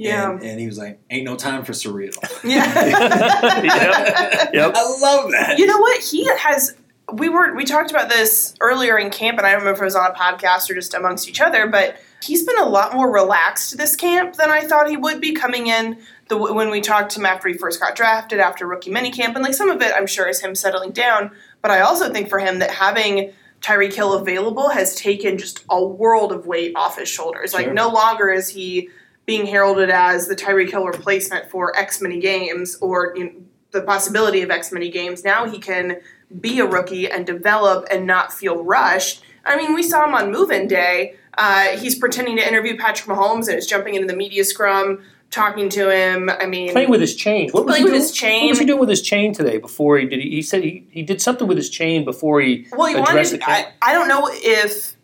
Yeah. 0.00 0.30
And, 0.30 0.42
and 0.42 0.60
he 0.60 0.66
was 0.66 0.78
like, 0.78 0.98
"Ain't 1.10 1.24
no 1.24 1.36
time 1.36 1.64
for 1.64 1.72
surreal." 1.72 2.16
Yeah. 2.44 2.64
Yep, 4.50 4.54
yep. 4.54 4.72
I 4.74 4.98
love 5.00 5.30
that. 5.32 5.58
You 5.58 5.66
know 5.66 5.78
what? 5.78 6.02
He 6.02 6.26
has. 6.26 6.74
We 7.12 7.28
were 7.28 7.54
we 7.54 7.64
talked 7.64 7.90
about 7.90 8.08
this 8.08 8.54
earlier 8.60 8.96
in 8.96 9.10
camp, 9.10 9.38
and 9.38 9.46
I 9.46 9.50
don't 9.50 9.60
remember 9.60 9.78
if 9.78 9.82
it 9.82 9.84
was 9.84 9.96
on 9.96 10.10
a 10.10 10.14
podcast 10.14 10.70
or 10.70 10.74
just 10.74 10.94
amongst 10.94 11.28
each 11.28 11.40
other. 11.40 11.66
But 11.66 11.96
he's 12.22 12.44
been 12.44 12.58
a 12.58 12.68
lot 12.68 12.94
more 12.94 13.12
relaxed 13.12 13.76
this 13.76 13.94
camp 13.96 14.36
than 14.36 14.50
I 14.50 14.62
thought 14.62 14.88
he 14.88 14.96
would 14.96 15.20
be 15.20 15.32
coming 15.32 15.66
in. 15.66 15.98
The 16.28 16.36
when 16.36 16.70
we 16.70 16.80
talked 16.80 17.12
to 17.12 17.20
him 17.20 17.26
after 17.26 17.48
he 17.48 17.54
first 17.54 17.80
got 17.80 17.94
drafted, 17.94 18.40
after 18.40 18.66
rookie 18.66 18.90
minicamp, 18.90 19.34
and 19.34 19.42
like 19.42 19.54
some 19.54 19.70
of 19.70 19.82
it, 19.82 19.92
I'm 19.94 20.06
sure 20.06 20.28
is 20.28 20.40
him 20.40 20.54
settling 20.54 20.92
down. 20.92 21.32
But 21.62 21.72
I 21.72 21.80
also 21.80 22.10
think 22.12 22.28
for 22.28 22.38
him 22.38 22.60
that 22.60 22.70
having 22.70 23.32
Tyreek 23.60 23.92
Hill 23.92 24.14
available 24.14 24.70
has 24.70 24.94
taken 24.94 25.36
just 25.36 25.64
a 25.68 25.84
world 25.84 26.32
of 26.32 26.46
weight 26.46 26.72
off 26.74 26.98
his 26.98 27.08
shoulders. 27.08 27.52
Like 27.52 27.72
no 27.72 27.88
longer 27.90 28.30
is 28.30 28.48
he 28.48 28.88
being 29.26 29.46
heralded 29.46 29.90
as 29.90 30.26
the 30.26 30.34
Tyreek 30.34 30.70
Hill 30.70 30.86
replacement 30.86 31.50
for 31.50 31.76
X 31.76 32.00
many 32.00 32.18
games 32.18 32.76
or 32.80 33.14
you 33.16 33.24
know, 33.24 33.32
the 33.70 33.82
possibility 33.82 34.42
of 34.42 34.50
X 34.50 34.72
many 34.72 34.90
games. 34.90 35.24
Now 35.24 35.48
he 35.48 35.58
can 35.58 36.00
be 36.40 36.60
a 36.60 36.66
rookie 36.66 37.10
and 37.10 37.26
develop 37.26 37.86
and 37.90 38.06
not 38.06 38.32
feel 38.32 38.62
rushed. 38.64 39.22
I 39.44 39.56
mean, 39.56 39.74
we 39.74 39.82
saw 39.82 40.04
him 40.04 40.14
on 40.14 40.30
move-in 40.30 40.68
day. 40.68 41.16
Uh, 41.38 41.76
he's 41.78 41.98
pretending 41.98 42.36
to 42.36 42.46
interview 42.46 42.76
Patrick 42.76 43.08
Mahomes 43.08 43.48
and 43.48 43.56
is 43.56 43.66
jumping 43.66 43.94
into 43.94 44.06
the 44.06 44.16
media 44.16 44.44
scrum, 44.44 45.02
talking 45.30 45.68
to 45.70 45.90
him. 45.90 46.28
I 46.28 46.46
mean, 46.46 46.72
Playing 46.72 46.90
with 46.90 47.00
his 47.00 47.14
chain. 47.14 47.50
What 47.50 47.64
was 47.64 47.72
Playing 47.72 47.80
he 47.80 47.84
with 47.84 47.92
doing? 47.92 48.02
his 48.02 48.12
chain. 48.12 48.42
What 48.42 48.48
was 48.50 48.58
he 48.58 48.64
doing 48.66 48.80
with 48.80 48.88
his 48.88 49.02
chain 49.02 49.32
today? 49.32 49.58
Before 49.58 49.96
he 49.98 50.06
did, 50.06 50.20
he, 50.20 50.30
he 50.30 50.42
said 50.42 50.62
he, 50.62 50.86
he 50.90 51.02
did 51.02 51.22
something 51.22 51.46
with 51.46 51.56
his 51.56 51.70
chain 51.70 52.04
before 52.04 52.40
he 52.40 52.66
well, 52.72 52.88
he 52.88 52.96
wanted. 52.96 53.40
I, 53.42 53.72
I 53.80 53.92
don't 53.92 54.08
know 54.08 54.28
if 54.30 54.96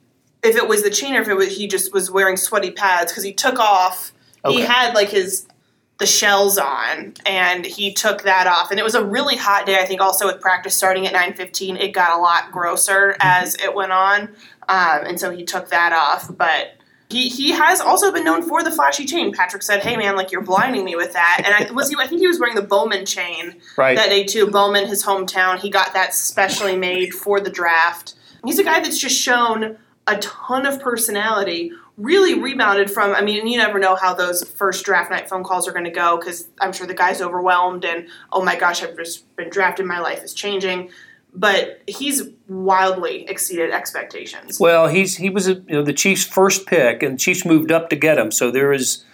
if 0.47 0.57
it 0.57 0.69
was 0.69 0.83
the 0.83 0.91
chain 0.91 1.15
or 1.15 1.21
if 1.21 1.29
it 1.29 1.35
was 1.35 1.57
he 1.57 1.67
just 1.67 1.93
was 1.93 2.11
wearing 2.11 2.37
sweaty 2.37 2.71
pads 2.71 3.13
because 3.13 3.25
he 3.25 3.33
took 3.33 3.59
off. 3.59 4.13
He 4.49 4.61
had 4.61 4.95
like 4.95 5.09
his 5.09 5.49
the 5.99 6.07
shells 6.07 6.59
on 6.59 7.15
and 7.25 7.65
he 7.65 7.93
took 7.93 8.23
that 8.23 8.47
off 8.47 8.71
and 8.71 8.79
it 8.79 8.83
was 8.83 8.95
a 8.95 9.05
really 9.05 9.35
hot 9.37 9.65
day 9.65 9.81
i 9.81 9.87
think 9.87 10.01
also 10.01 10.27
with 10.27 10.41
practice 10.43 10.77
starting 10.77 11.07
at 11.07 11.15
9.15 11.15 11.81
it 11.81 11.93
got 11.93 12.19
a 12.19 12.21
lot 12.21 12.53
grosser 12.53 13.17
as 13.21 13.55
it 13.57 13.75
went 13.75 13.93
on 13.93 14.29
um, 14.69 15.05
and 15.07 15.19
so 15.19 15.31
he 15.31 15.43
took 15.43 15.71
that 15.71 15.93
off 15.93 16.31
but 16.37 16.75
he, 17.09 17.29
he 17.29 17.53
has 17.53 17.81
also 17.81 18.13
been 18.13 18.25
known 18.25 18.43
for 18.43 18.63
the 18.63 18.71
flashy 18.71 19.07
chain 19.07 19.33
patrick 19.33 19.63
said 19.63 19.83
hey 19.83 19.97
man 19.97 20.17
like 20.17 20.31
you're 20.31 20.43
blinding 20.43 20.85
me 20.85 20.97
with 20.97 21.15
that 21.15 21.43
and 21.45 21.55
i 21.55 21.73
was 21.75 21.89
he 21.89 21.97
i 21.99 22.07
think 22.07 22.21
he 22.21 22.27
was 22.27 22.39
wearing 22.39 22.57
the 22.57 22.63
bowman 22.63 23.07
chain 23.07 23.57
right. 23.79 23.97
that 23.97 24.11
day 24.11 24.25
too. 24.25 24.47
Bowman, 24.51 24.87
his 24.87 25.05
hometown, 25.05 25.59
he 25.59 25.71
got 25.71 25.95
that 25.95 26.15
specially 26.15 26.77
made 26.77 27.13
for 27.13 27.41
the 27.41 27.51
draft. 27.51 28.15
He's 28.45 28.59
a 28.59 28.65
guy 28.65 28.81
that's 28.81 28.99
just 28.99 29.19
shown 29.19 29.77
a 30.07 30.17
ton 30.19 30.67
of 30.67 30.81
personality. 30.81 31.73
Really 31.97 32.39
rebounded 32.39 32.91
from. 32.91 33.15
I 33.15 33.23
mean, 33.23 33.47
you 33.47 33.57
never 33.57 33.79
know 33.79 33.97
how 33.97 34.15
those 34.15 34.45
first 34.45 34.85
draft 34.85 35.11
night 35.11 35.29
phone 35.29 35.43
calls 35.43 35.67
are 35.67 35.73
going 35.73 35.85
to 35.85 35.91
go 35.91 36.19
because 36.19 36.49
I'm 36.61 36.73
sure 36.73 36.87
the 36.87 36.95
guy's 36.95 37.23
overwhelmed 37.23 37.85
and 37.85 38.09
oh 38.31 38.45
my 38.45 38.57
gosh, 38.57 38.83
I've 38.83 38.97
just 38.97 39.35
been 39.37 39.49
drafted. 39.49 39.87
My 39.87 40.01
life 40.01 40.23
is 40.23 40.35
changing. 40.35 40.91
But 41.35 41.83
he's 41.87 42.23
wildly 42.49 43.29
exceeded 43.29 43.71
expectations. 43.71 44.59
Well, 44.59 44.89
he's 44.89 45.17
he 45.17 45.29
was 45.29 45.47
a, 45.47 45.55
you 45.55 45.65
know 45.69 45.83
the 45.83 45.93
Chiefs' 45.93 46.25
first 46.25 46.67
pick, 46.67 47.03
and 47.03 47.21
Chiefs 47.21 47.45
moved 47.45 47.71
up 47.71 47.91
to 47.91 47.97
get 47.97 48.17
him. 48.17 48.31
So 48.31 48.51
there 48.51 48.73
is, 48.73 49.05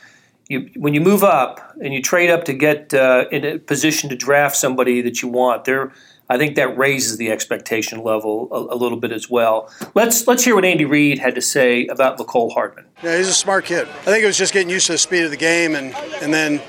you 0.48 0.70
when 0.76 0.94
you 0.94 1.00
move 1.00 1.24
up 1.24 1.74
and 1.82 1.92
you 1.92 2.00
trade 2.00 2.30
up 2.30 2.44
to 2.44 2.52
get 2.52 2.94
uh, 2.94 3.24
in 3.32 3.44
a 3.44 3.58
position 3.58 4.08
to 4.10 4.14
draft 4.14 4.54
somebody 4.54 5.02
that 5.02 5.20
you 5.20 5.26
want, 5.26 5.64
there 5.64 5.92
I 6.32 6.38
think 6.38 6.56
that 6.56 6.78
raises 6.78 7.18
the 7.18 7.30
expectation 7.30 8.02
level 8.02 8.48
a, 8.50 8.74
a 8.74 8.76
little 8.76 8.96
bit 8.98 9.12
as 9.12 9.28
well. 9.28 9.70
Let's 9.94 10.26
let's 10.26 10.42
hear 10.42 10.54
what 10.54 10.64
Andy 10.64 10.86
Reid 10.86 11.18
had 11.18 11.34
to 11.34 11.42
say 11.42 11.86
about 11.88 12.16
Mecole 12.16 12.50
Hardman. 12.54 12.86
Yeah, 13.02 13.18
he's 13.18 13.28
a 13.28 13.34
smart 13.34 13.66
kid. 13.66 13.86
I 13.86 14.04
think 14.04 14.24
it 14.24 14.26
was 14.26 14.38
just 14.38 14.54
getting 14.54 14.70
used 14.70 14.86
to 14.86 14.92
the 14.92 14.98
speed 14.98 15.24
of 15.24 15.30
the 15.30 15.36
game, 15.36 15.74
and 15.74 15.94
and 16.22 16.32
then 16.32 16.62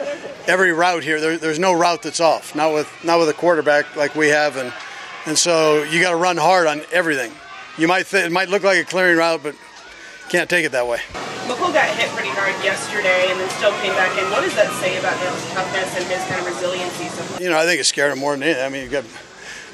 every 0.47 0.73
route 0.73 1.03
here, 1.03 1.21
there, 1.21 1.37
there's 1.37 1.59
no 1.59 1.71
route 1.71 2.01
that's 2.03 2.19
off. 2.19 2.53
Not 2.57 2.73
with 2.73 2.89
not 3.05 3.19
with 3.19 3.29
a 3.29 3.33
quarterback 3.33 3.95
like 3.95 4.15
we 4.15 4.27
have, 4.27 4.57
and 4.57 4.73
and 5.25 5.37
so 5.37 5.83
you 5.83 6.01
got 6.01 6.11
to 6.11 6.17
run 6.17 6.35
hard 6.35 6.67
on 6.67 6.81
everything. 6.91 7.31
You 7.77 7.87
might 7.87 8.07
th- 8.07 8.25
it 8.25 8.33
might 8.33 8.49
look 8.49 8.63
like 8.63 8.79
a 8.79 8.83
clearing 8.83 9.15
route, 9.15 9.43
but 9.43 9.55
can't 10.27 10.49
take 10.49 10.65
it 10.65 10.73
that 10.73 10.87
way. 10.87 10.99
Mecole 11.47 11.73
got 11.73 11.87
hit 11.95 12.09
pretty 12.11 12.35
hard 12.35 12.51
yesterday 12.65 13.31
and 13.31 13.39
then 13.39 13.49
still 13.51 13.71
came 13.79 13.93
back 13.93 14.11
in. 14.19 14.29
What 14.29 14.43
does 14.43 14.55
that 14.55 14.71
say 14.83 14.99
about 14.99 15.15
his 15.19 15.51
toughness 15.53 15.95
and 15.95 16.03
his 16.03 16.23
kind 16.27 16.41
of 16.41 16.47
resiliency? 16.47 17.07
So 17.07 17.43
You 17.43 17.49
know, 17.49 17.57
I 17.57 17.65
think 17.65 17.79
it 17.79 17.85
scared 17.85 18.11
him 18.11 18.19
more 18.19 18.33
than 18.33 18.43
anything. 18.43 18.63
I 18.65 18.69
mean, 18.69 18.83
he 18.83 18.89
got 18.89 19.05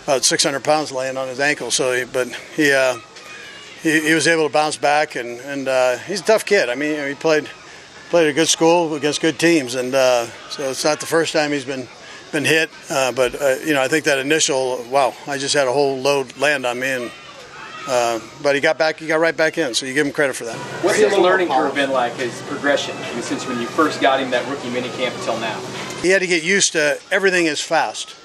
about 0.10 0.26
600 0.26 0.64
pounds 0.64 0.92
laying 0.92 1.18
on 1.18 1.28
his 1.28 1.40
ankle, 1.40 1.70
so 1.70 1.94
he, 1.94 2.04
but 2.04 2.28
he, 2.56 2.72
uh, 2.72 2.98
he 3.84 4.08
he 4.08 4.14
was 4.16 4.28
able 4.28 4.48
to 4.48 4.52
bounce 4.52 4.76
back, 4.76 5.16
and 5.16 5.40
and 5.42 5.68
uh, 5.68 5.98
he's 6.00 6.22
a 6.22 6.24
tough 6.24 6.46
kid. 6.46 6.68
I 6.68 6.74
mean, 6.74 7.08
he 7.08 7.14
played 7.14 7.48
played 8.10 8.26
at 8.26 8.32
a 8.32 8.34
good 8.34 8.48
school 8.48 8.96
against 8.96 9.22
good 9.22 9.38
teams, 9.38 9.76
and 9.76 9.94
uh, 9.94 10.26
so 10.50 10.72
it's 10.72 10.84
not 10.84 11.00
the 11.00 11.06
first 11.06 11.32
time 11.32 11.52
he's 11.52 11.64
been 11.64 11.88
been 12.32 12.44
hit. 12.44 12.72
Uh, 12.90 13.12
but 13.12 13.40
uh, 13.40 13.58
you 13.64 13.76
know, 13.76 13.84
I 13.84 13.88
think 13.88 14.06
that 14.06 14.18
initial 14.18 14.84
wow, 14.90 15.14
I 15.28 15.38
just 15.38 15.54
had 15.54 15.68
a 15.68 15.72
whole 15.72 16.00
load 16.00 16.36
land 16.38 16.66
on 16.66 16.80
me, 16.80 16.88
and 16.88 17.12
uh, 17.88 18.20
but 18.42 18.56
he 18.56 18.62
got 18.62 18.80
back, 18.80 18.98
he 18.98 19.06
got 19.06 19.20
right 19.20 19.38
back 19.38 19.60
in, 19.60 19.76
so 19.76 19.86
you 19.86 19.94
give 19.94 20.08
him 20.08 20.12
credit 20.12 20.36
for 20.36 20.46
that. 20.46 20.58
What's 20.84 20.98
his 20.98 21.16
learning 21.16 21.50
curve 21.50 21.76
been 21.76 21.92
like? 21.92 22.14
His 22.14 22.42
progression, 22.48 22.98
I 22.98 23.14
mean, 23.14 23.22
since 23.22 23.46
when 23.48 23.62
you 23.62 23.68
first 23.68 24.02
got 24.02 24.20
him 24.20 24.32
that 24.32 24.50
rookie 24.50 24.70
minicamp 24.70 25.16
until 25.20 25.40
now. 25.40 25.60
he 26.02 26.10
had 26.10 26.22
to 26.22 26.28
get 26.28 26.44
used 26.44 26.72
to 26.72 27.00
everything 27.12 27.46
is 27.46 27.62
fast. 27.62 28.16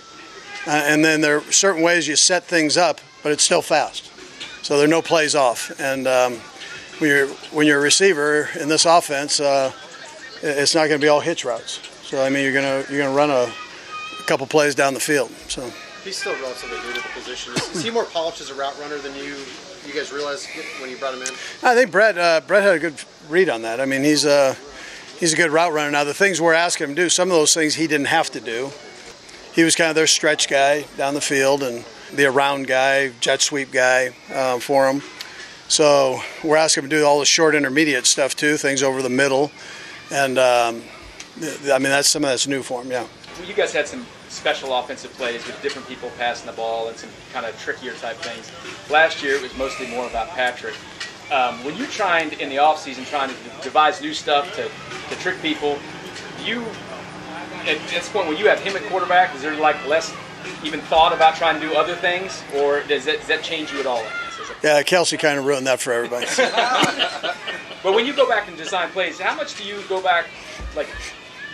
Uh, 0.67 0.71
and 0.71 1.05
then 1.05 1.21
there 1.21 1.39
are 1.39 1.53
certain 1.53 1.83
ways 1.83 2.09
you 2.09 2.17
set 2.17 2.45
things 2.45 2.77
up, 2.77 3.01
but 3.23 3.33
it's 3.33 3.43
still 3.43 3.63
fast. 3.63 4.11
So 4.65 4.77
there 4.77 4.87
are 4.87 4.89
no 4.89 5.03
plays 5.03 5.35
off. 5.35 5.79
And 5.79 6.07
um, 6.07 6.35
when, 6.99 7.11
you're, 7.11 7.29
when 7.53 7.67
you're 7.67 7.79
a 7.79 7.83
receiver 7.83 8.49
in 8.59 8.69
this 8.69 8.87
offense, 8.87 9.41
uh, 9.41 9.73
it's 10.43 10.75
not 10.75 10.89
going 10.89 11.01
to 11.01 11.05
be 11.05 11.09
all 11.09 11.21
hitch 11.21 11.45
routes. 11.45 11.81
So 12.05 12.23
I 12.23 12.29
mean, 12.29 12.45
you're 12.45 12.53
going 12.53 12.85
to 12.85 12.93
you're 12.93 13.01
going 13.01 13.11
to 13.11 13.17
run 13.17 13.31
a, 13.31 13.51
a 13.51 14.25
couple 14.27 14.47
plays 14.47 14.75
down 14.75 14.95
the 14.95 15.01
field. 15.01 15.31
So 15.49 15.71
He's 16.05 16.19
still 16.19 16.35
relatively 16.35 16.77
new 16.87 16.93
to 16.93 17.01
the 17.01 17.09
position. 17.15 17.55
Is, 17.55 17.77
is 17.77 17.83
he 17.83 17.91
more 17.91 18.05
polished 18.05 18.43
as 18.43 18.51
a 18.51 18.55
route 18.55 18.79
runner 18.79 18.99
than 18.99 19.15
you 19.17 19.37
you 19.87 19.95
guys 19.95 20.13
realized 20.13 20.47
when 20.81 20.91
you 20.91 20.99
brought 20.99 21.15
him 21.15 21.23
in? 21.23 21.29
I 21.63 21.75
think 21.75 21.91
Brett 21.91 22.19
uh, 22.19 22.43
Brett 22.47 22.63
had 22.63 22.75
a 22.75 22.79
good 22.79 22.95
read 23.31 23.49
on 23.49 23.63
that. 23.63 23.81
I 23.81 23.87
mean, 23.87 24.05
he's 24.05 24.27
a 24.27 24.55
he's 25.19 25.33
a 25.33 25.37
good 25.37 25.51
route 25.51 25.73
runner. 25.73 25.91
Now 25.91 26.05
the 26.05 26.13
things 26.13 26.43
we're 26.43 26.53
asking 26.53 26.91
him 26.91 26.97
to 26.97 27.03
do, 27.05 27.09
some 27.09 27.31
of 27.31 27.37
those 27.37 27.55
things 27.55 27.75
he 27.75 27.87
didn't 27.87 28.09
have 28.09 28.31
to 28.33 28.41
do. 28.41 28.71
He 29.55 29.63
was 29.63 29.77
kind 29.77 29.89
of 29.89 29.97
their 29.97 30.07
stretch 30.07 30.49
guy 30.49 30.85
down 30.97 31.15
the 31.15 31.21
field 31.21 31.63
and 31.63 31.85
the 32.13 32.27
around 32.27 32.67
guy, 32.67 33.11
jet 33.21 33.41
sweep 33.41 33.71
guy 33.71 34.15
uh, 34.33 34.59
for 34.59 34.89
him. 34.89 35.03
So 35.69 36.21
we're 36.43 36.57
asking 36.57 36.85
him 36.85 36.91
to 36.91 36.97
do 36.97 37.05
all 37.05 37.21
the 37.21 37.27
short 37.27 37.55
intermediate 37.55 38.07
stuff 38.07 38.37
too, 38.37 38.57
things 38.57 38.83
over 38.83 39.01
the 39.01 39.09
middle, 39.09 39.51
and 40.11 40.39
um, 40.39 40.83
I 41.43 41.79
mean 41.79 41.85
that's 41.85 42.09
some 42.09 42.25
of 42.25 42.31
that's 42.31 42.47
new 42.47 42.63
for 42.63 42.83
him. 42.83 42.91
Yeah. 42.91 43.07
Well, 43.39 43.49
you 43.49 43.55
guys 43.55 43.73
had 43.73 43.89
some 43.89 44.07
special 44.29 44.77
offensive 44.77 45.13
plays 45.15 45.47
with 45.47 45.61
different 45.63 45.89
people 45.89 46.11
passing 46.19 46.47
the 46.47 46.53
ball 46.53 46.89
and 46.89 46.97
some 46.97 47.11
kind 47.33 47.47
of 47.47 47.59
trickier 47.59 47.95
type 47.95 48.17
things. 48.17 48.51
Last 48.91 49.23
year, 49.23 49.35
it 49.35 49.43
was 49.43 49.57
mostly 49.57 49.87
more 49.87 50.07
about 50.07 50.29
Patrick. 50.29 50.75
Um, 51.33 51.65
when 51.65 51.77
you're 51.77 51.87
tried 51.87 52.35
in 52.35 52.49
the 52.51 52.57
offseason 52.57 53.07
trying 53.09 53.31
to 53.31 53.37
devise 53.63 54.01
new 54.01 54.13
stuff 54.13 54.55
to, 54.57 54.69
to 55.09 55.21
trick 55.23 55.41
people, 55.41 55.79
do 56.39 56.45
you, 56.45 56.65
at 57.67 57.89
this 57.89 58.09
point, 58.09 58.29
when 58.29 58.37
you 58.37 58.49
have 58.49 58.61
him 58.61 58.77
at 58.77 58.83
quarterback, 58.85 59.35
is 59.35 59.43
there 59.43 59.55
like 59.57 59.87
less 59.87 60.15
even 60.63 60.81
thought 60.83 61.13
about 61.13 61.37
trying 61.37 61.61
to 61.61 61.67
do 61.67 61.75
other 61.75 61.95
things, 61.95 62.43
or 62.57 62.83
does 62.83 63.05
that, 63.07 63.19
does 63.19 63.29
that 63.29 63.43
change 63.43 63.73
you 63.73 63.81
at 63.81 63.87
all? 63.87 64.03
Yeah, 64.63 64.83
Kelce 64.83 65.19
kind 65.19 65.39
of 65.39 65.47
ruined 65.47 65.67
that 65.67 65.81
for 65.81 65.93
everybody. 65.93 66.27
But 67.85 67.93
when 67.93 68.07
you 68.07 68.15
go 68.15 68.27
back 68.27 68.49
and 68.49 68.57
design 68.57 68.89
plays, 68.89 69.21
how 69.21 69.37
much 69.37 69.59
do 69.59 69.63
you 69.63 69.79
go 69.91 70.01
back, 70.03 70.25
like 70.75 70.89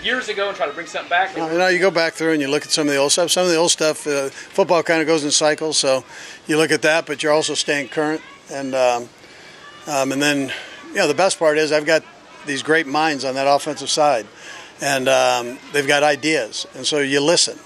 years 0.00 0.28
ago 0.28 0.46
and 0.46 0.56
try 0.56 0.68
to 0.68 0.72
bring 0.72 0.86
something 0.86 1.10
back? 1.10 1.36
You 1.36 1.42
know, 1.42 1.66
you 1.66 1.80
go 1.80 1.90
back 1.90 2.12
through 2.12 2.34
and 2.34 2.40
you 2.40 2.46
look 2.46 2.62
at 2.62 2.70
some 2.70 2.86
of 2.86 2.94
the 2.94 3.00
old 3.00 3.10
stuff. 3.10 3.32
Some 3.32 3.46
of 3.46 3.50
the 3.50 3.56
old 3.56 3.72
stuff, 3.72 4.06
uh, 4.06 4.28
football 4.28 4.84
kind 4.84 5.00
of 5.00 5.08
goes 5.08 5.24
in 5.24 5.32
cycles, 5.32 5.76
so 5.76 6.04
you 6.46 6.56
look 6.56 6.70
at 6.70 6.82
that, 6.82 7.04
but 7.04 7.24
you're 7.24 7.32
also 7.32 7.54
staying 7.54 7.88
current. 7.88 8.22
And 8.48 8.76
um, 8.76 9.08
um, 9.88 10.12
and 10.12 10.22
then, 10.22 10.52
you 10.90 10.94
know, 10.94 11.08
the 11.08 11.14
best 11.14 11.36
part 11.36 11.58
is 11.58 11.72
I've 11.72 11.84
got 11.84 12.04
these 12.46 12.62
great 12.62 12.86
minds 12.86 13.24
on 13.24 13.34
that 13.34 13.48
offensive 13.48 13.90
side, 13.90 14.24
and 14.80 15.08
um, 15.08 15.58
they've 15.72 15.86
got 15.86 16.02
ideas, 16.02 16.66
and 16.74 16.86
so 16.86 16.98
you 16.98 17.20
listen. 17.20 17.58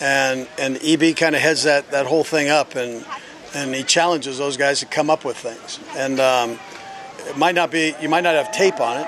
And 0.00 0.46
and 0.58 0.78
EB 0.82 1.16
kind 1.16 1.34
of 1.34 1.40
heads 1.40 1.62
that, 1.62 1.90
that 1.90 2.06
whole 2.06 2.24
thing 2.24 2.48
up, 2.48 2.74
and 2.74 3.04
and 3.54 3.74
he 3.74 3.82
challenges 3.82 4.38
those 4.38 4.56
guys 4.56 4.80
to 4.80 4.86
come 4.86 5.08
up 5.08 5.24
with 5.24 5.36
things. 5.36 5.80
And 5.96 6.20
um, 6.20 6.58
it 7.26 7.36
might 7.36 7.54
not 7.54 7.70
be, 7.70 7.94
you 8.00 8.08
might 8.08 8.22
not 8.22 8.34
have 8.34 8.52
tape 8.52 8.80
on 8.80 9.00
it. 9.00 9.06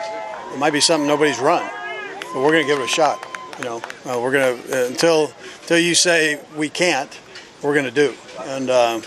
It 0.53 0.59
might 0.59 0.73
be 0.73 0.81
something 0.81 1.07
nobody's 1.07 1.39
run, 1.39 1.69
but 2.33 2.37
we're 2.37 2.53
going 2.53 2.67
to 2.67 2.69
give 2.69 2.79
it 2.79 2.85
a 2.85 2.89
shot. 2.89 3.25
You 3.59 3.65
know, 3.65 3.77
uh, 4.07 4.19
we're 4.21 4.33
going 4.33 4.57
to 4.63 4.85
uh, 4.85 4.87
until 4.87 5.33
until 5.63 5.79
you 5.79 5.95
say 5.95 6.41
we 6.57 6.69
can't, 6.69 7.19
we're 7.63 7.75
going 7.75 7.85
to 7.85 7.91
do, 7.91 8.15
and 8.45 8.71
uh, 8.71 9.01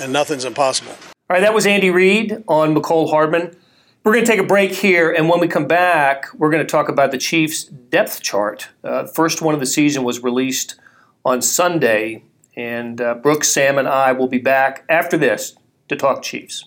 and 0.00 0.12
nothing's 0.12 0.44
impossible. 0.44 0.92
All 0.92 1.34
right, 1.34 1.40
that 1.40 1.54
was 1.54 1.66
Andy 1.66 1.90
Reid 1.90 2.44
on 2.46 2.74
Mecole 2.74 3.10
Hardman. 3.10 3.56
We're 4.06 4.12
going 4.12 4.24
to 4.24 4.30
take 4.30 4.38
a 4.38 4.46
break 4.46 4.70
here, 4.70 5.10
and 5.10 5.28
when 5.28 5.40
we 5.40 5.48
come 5.48 5.66
back, 5.66 6.32
we're 6.34 6.48
going 6.48 6.64
to 6.64 6.70
talk 6.70 6.88
about 6.88 7.10
the 7.10 7.18
Chiefs' 7.18 7.64
depth 7.64 8.22
chart. 8.22 8.68
Uh, 8.84 9.04
first 9.04 9.42
one 9.42 9.52
of 9.52 9.58
the 9.58 9.66
season 9.66 10.04
was 10.04 10.22
released 10.22 10.76
on 11.24 11.42
Sunday, 11.42 12.22
and 12.54 13.00
uh, 13.00 13.14
Brooks, 13.14 13.48
Sam, 13.48 13.78
and 13.78 13.88
I 13.88 14.12
will 14.12 14.28
be 14.28 14.38
back 14.38 14.84
after 14.88 15.16
this 15.16 15.56
to 15.88 15.96
talk 15.96 16.22
Chiefs. 16.22 16.66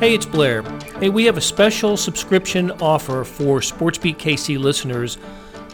Hey, 0.00 0.12
it's 0.12 0.26
Blair. 0.26 0.62
Hey, 0.98 1.08
we 1.08 1.24
have 1.26 1.36
a 1.36 1.40
special 1.40 1.96
subscription 1.96 2.72
offer 2.82 3.22
for 3.22 3.60
SportsBeat 3.60 4.16
KC 4.16 4.58
listeners 4.58 5.18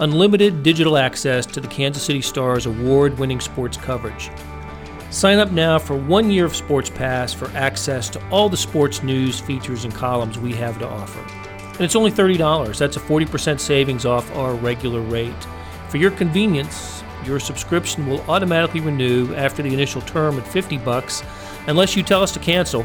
unlimited 0.00 0.62
digital 0.62 0.98
access 0.98 1.46
to 1.46 1.58
the 1.58 1.68
Kansas 1.68 2.02
City 2.02 2.20
Stars 2.20 2.66
award 2.66 3.18
winning 3.18 3.40
sports 3.40 3.78
coverage. 3.78 4.30
Sign 5.16 5.38
up 5.38 5.50
now 5.50 5.78
for 5.78 5.96
one 5.96 6.30
year 6.30 6.44
of 6.44 6.54
Sports 6.54 6.90
Pass 6.90 7.32
for 7.32 7.48
access 7.52 8.10
to 8.10 8.28
all 8.28 8.50
the 8.50 8.56
sports 8.58 9.02
news, 9.02 9.40
features, 9.40 9.84
and 9.84 9.94
columns 9.94 10.38
we 10.38 10.52
have 10.52 10.78
to 10.78 10.86
offer. 10.86 11.20
And 11.70 11.80
it's 11.80 11.96
only 11.96 12.10
$30. 12.10 12.76
That's 12.76 12.98
a 12.98 13.00
40% 13.00 13.58
savings 13.58 14.04
off 14.04 14.30
our 14.36 14.52
regular 14.56 15.00
rate. 15.00 15.32
For 15.88 15.96
your 15.96 16.10
convenience, 16.10 17.02
your 17.24 17.40
subscription 17.40 18.06
will 18.06 18.20
automatically 18.28 18.80
renew 18.80 19.34
after 19.36 19.62
the 19.62 19.72
initial 19.72 20.02
term 20.02 20.38
at 20.38 20.46
50 20.46 20.76
bucks 20.76 21.22
unless 21.66 21.96
you 21.96 22.02
tell 22.02 22.22
us 22.22 22.32
to 22.32 22.38
cancel. 22.38 22.84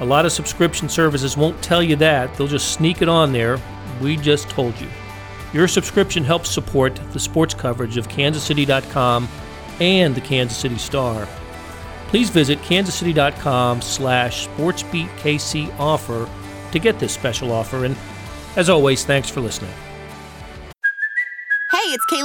A 0.00 0.06
lot 0.06 0.24
of 0.24 0.32
subscription 0.32 0.88
services 0.88 1.36
won't 1.36 1.60
tell 1.60 1.82
you 1.82 1.96
that, 1.96 2.32
they'll 2.34 2.46
just 2.46 2.72
sneak 2.72 3.02
it 3.02 3.10
on 3.10 3.30
there. 3.30 3.60
We 4.00 4.16
just 4.16 4.48
told 4.48 4.80
you. 4.80 4.88
Your 5.52 5.68
subscription 5.68 6.24
helps 6.24 6.48
support 6.48 6.98
the 7.12 7.20
sports 7.20 7.52
coverage 7.52 7.98
of 7.98 8.08
kansascity.com 8.08 9.28
and 9.80 10.14
the 10.14 10.22
Kansas 10.22 10.56
City 10.56 10.78
Star. 10.78 11.28
Please 12.08 12.30
visit 12.30 12.58
kansascity.com 12.60 13.82
slash 13.82 14.48
sportsbeatkc 14.48 15.78
offer 15.78 16.28
to 16.72 16.78
get 16.78 16.98
this 16.98 17.12
special 17.12 17.52
offer. 17.52 17.84
And 17.84 17.96
as 18.56 18.68
always, 18.68 19.04
thanks 19.04 19.28
for 19.30 19.40
listening. 19.40 19.72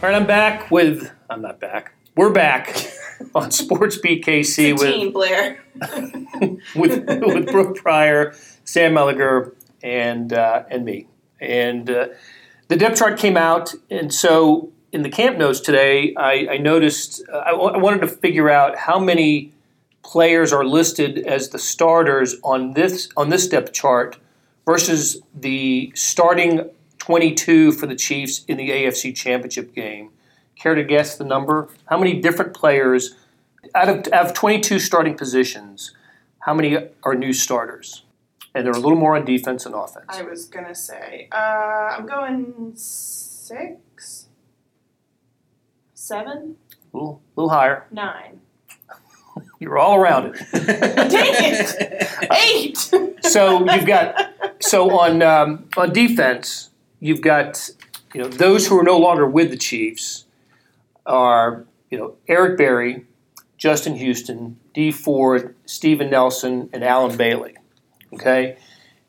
All 0.00 0.08
right, 0.08 0.14
I'm 0.14 0.28
back 0.28 0.70
with, 0.70 1.10
I'm 1.28 1.42
not 1.42 1.58
back, 1.58 1.92
we're 2.14 2.30
back 2.30 2.86
on 3.34 3.50
Sports 3.50 3.98
BKC 3.98 4.78
with, 4.78 4.94
Team 4.94 5.12
Blair. 5.12 5.60
with, 6.76 7.04
with 7.08 7.50
Brooke 7.50 7.76
Pryor, 7.78 8.32
Sam 8.64 8.94
Mellinger, 8.94 9.56
and, 9.82 10.32
uh, 10.32 10.62
and 10.70 10.84
me. 10.84 11.08
And 11.40 11.90
uh, 11.90 12.08
the 12.68 12.76
depth 12.76 12.96
chart 12.96 13.18
came 13.18 13.36
out, 13.36 13.74
and 13.90 14.14
so 14.14 14.70
in 14.92 15.02
the 15.02 15.10
camp 15.10 15.36
notes 15.36 15.58
today, 15.58 16.14
I, 16.14 16.46
I 16.48 16.58
noticed, 16.58 17.20
uh, 17.32 17.38
I, 17.38 17.50
I 17.50 17.78
wanted 17.78 18.02
to 18.02 18.06
figure 18.06 18.48
out 18.48 18.78
how 18.78 19.00
many 19.00 19.52
players 20.04 20.52
are 20.52 20.64
listed 20.64 21.18
as 21.26 21.48
the 21.48 21.58
starters 21.58 22.36
on 22.44 22.74
this 22.74 23.08
on 23.16 23.30
this 23.30 23.48
depth 23.48 23.72
chart 23.72 24.16
versus 24.64 25.20
the 25.34 25.90
starting 25.96 26.70
22 27.08 27.72
for 27.72 27.86
the 27.86 27.94
Chiefs 27.96 28.44
in 28.48 28.58
the 28.58 28.68
AFC 28.68 29.16
Championship 29.16 29.74
game. 29.74 30.10
Care 30.56 30.74
to 30.74 30.84
guess 30.84 31.16
the 31.16 31.24
number? 31.24 31.70
How 31.86 31.96
many 31.96 32.20
different 32.20 32.52
players 32.52 33.14
out 33.74 33.88
of, 33.88 34.12
out 34.12 34.26
of 34.26 34.34
22 34.34 34.78
starting 34.78 35.16
positions? 35.16 35.94
How 36.40 36.52
many 36.52 36.76
are 37.02 37.14
new 37.14 37.32
starters? 37.32 38.02
And 38.54 38.66
they're 38.66 38.74
a 38.74 38.78
little 38.78 38.98
more 38.98 39.16
on 39.16 39.24
defense 39.24 39.64
and 39.64 39.74
offense. 39.74 40.04
I 40.10 40.20
was 40.20 40.44
gonna 40.44 40.74
say, 40.74 41.28
uh, 41.32 41.36
I'm 41.96 42.04
going 42.04 42.72
six, 42.76 44.26
seven, 45.94 46.56
A 46.92 46.96
little, 46.96 47.22
little 47.36 47.48
higher. 47.48 47.86
nine. 47.90 48.40
You're 49.60 49.78
all 49.78 49.96
around 49.96 50.34
it. 50.34 50.42
Dang 50.52 51.34
it! 51.54 52.08
Eight. 52.52 53.24
so 53.24 53.60
you've 53.72 53.86
got 53.86 54.30
so 54.60 54.98
on 54.98 55.22
um, 55.22 55.68
on 55.78 55.92
defense, 55.94 56.67
you've 57.00 57.20
got 57.20 57.70
you 58.14 58.22
know 58.22 58.28
those 58.28 58.66
who 58.66 58.78
are 58.78 58.84
no 58.84 58.98
longer 58.98 59.26
with 59.26 59.50
the 59.50 59.56
Chiefs 59.56 60.24
are 61.06 61.64
you 61.90 61.98
know 61.98 62.16
Eric 62.26 62.58
Berry, 62.58 63.06
Justin 63.56 63.94
Houston, 63.94 64.58
Dee 64.74 64.92
Ford, 64.92 65.54
Steven 65.66 66.10
Nelson, 66.10 66.68
and 66.72 66.84
Allen 66.84 67.16
Bailey. 67.16 67.54
Okay, 68.14 68.56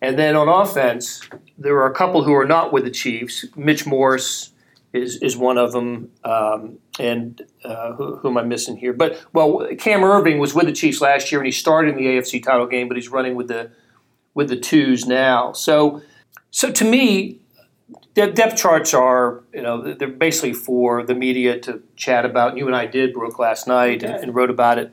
and 0.02 0.18
then 0.18 0.36
on 0.36 0.48
offense, 0.48 1.22
there 1.58 1.76
are 1.78 1.88
a 1.88 1.94
couple 1.94 2.24
who 2.24 2.34
are 2.34 2.46
not 2.46 2.74
with 2.74 2.84
the 2.84 2.92
Chiefs. 2.92 3.46
Mitch 3.56 3.86
Morse 3.86 4.52
is 4.94 5.18
is 5.18 5.38
one 5.38 5.58
of 5.58 5.72
them, 5.72 6.12
um, 6.24 6.80
and 7.00 7.42
uh, 7.64 7.94
who, 7.94 8.18
who 8.18 8.30
am 8.30 8.38
I 8.38 8.44
missing 8.44 8.78
here? 8.78 8.94
But 8.94 9.24
well, 9.34 9.68
Cam 9.78 10.02
Erving 10.02 10.40
was 10.40 10.54
with 10.54 10.66
the 10.66 10.74
Chiefs 10.74 11.02
last 11.02 11.32
year, 11.32 11.40
and 11.42 11.46
he 11.46 11.52
started 11.52 11.92
in 11.92 11.98
the 11.98 12.08
AFC 12.08 12.44
title 12.44 12.68
game, 12.68 12.88
but 12.88 12.98
he's 12.98 13.10
running 13.10 13.36
with 13.36 13.48
the 13.48 13.72
with 14.34 14.50
the 14.50 14.58
twos 14.58 15.06
now. 15.06 15.52
So, 15.54 16.02
so 16.52 16.72
to 16.72 16.86
me, 16.86 17.40
the 18.14 18.28
depth 18.28 18.58
charts 18.58 18.94
are 18.94 19.44
you 19.54 19.62
know 19.62 19.94
they're 19.94 20.08
basically 20.08 20.54
for 20.54 21.04
the 21.04 21.16
media 21.16 21.60
to 21.62 21.82
chat 21.96 22.26
about. 22.26 22.58
You 22.58 22.68
and 22.68 22.76
I 22.76 22.86
did 22.86 23.14
Brooke 23.14 23.40
last 23.40 23.68
night 23.68 24.04
and, 24.04 24.14
and 24.16 24.36
wrote 24.36 24.50
about 24.50 24.78
it, 24.78 24.92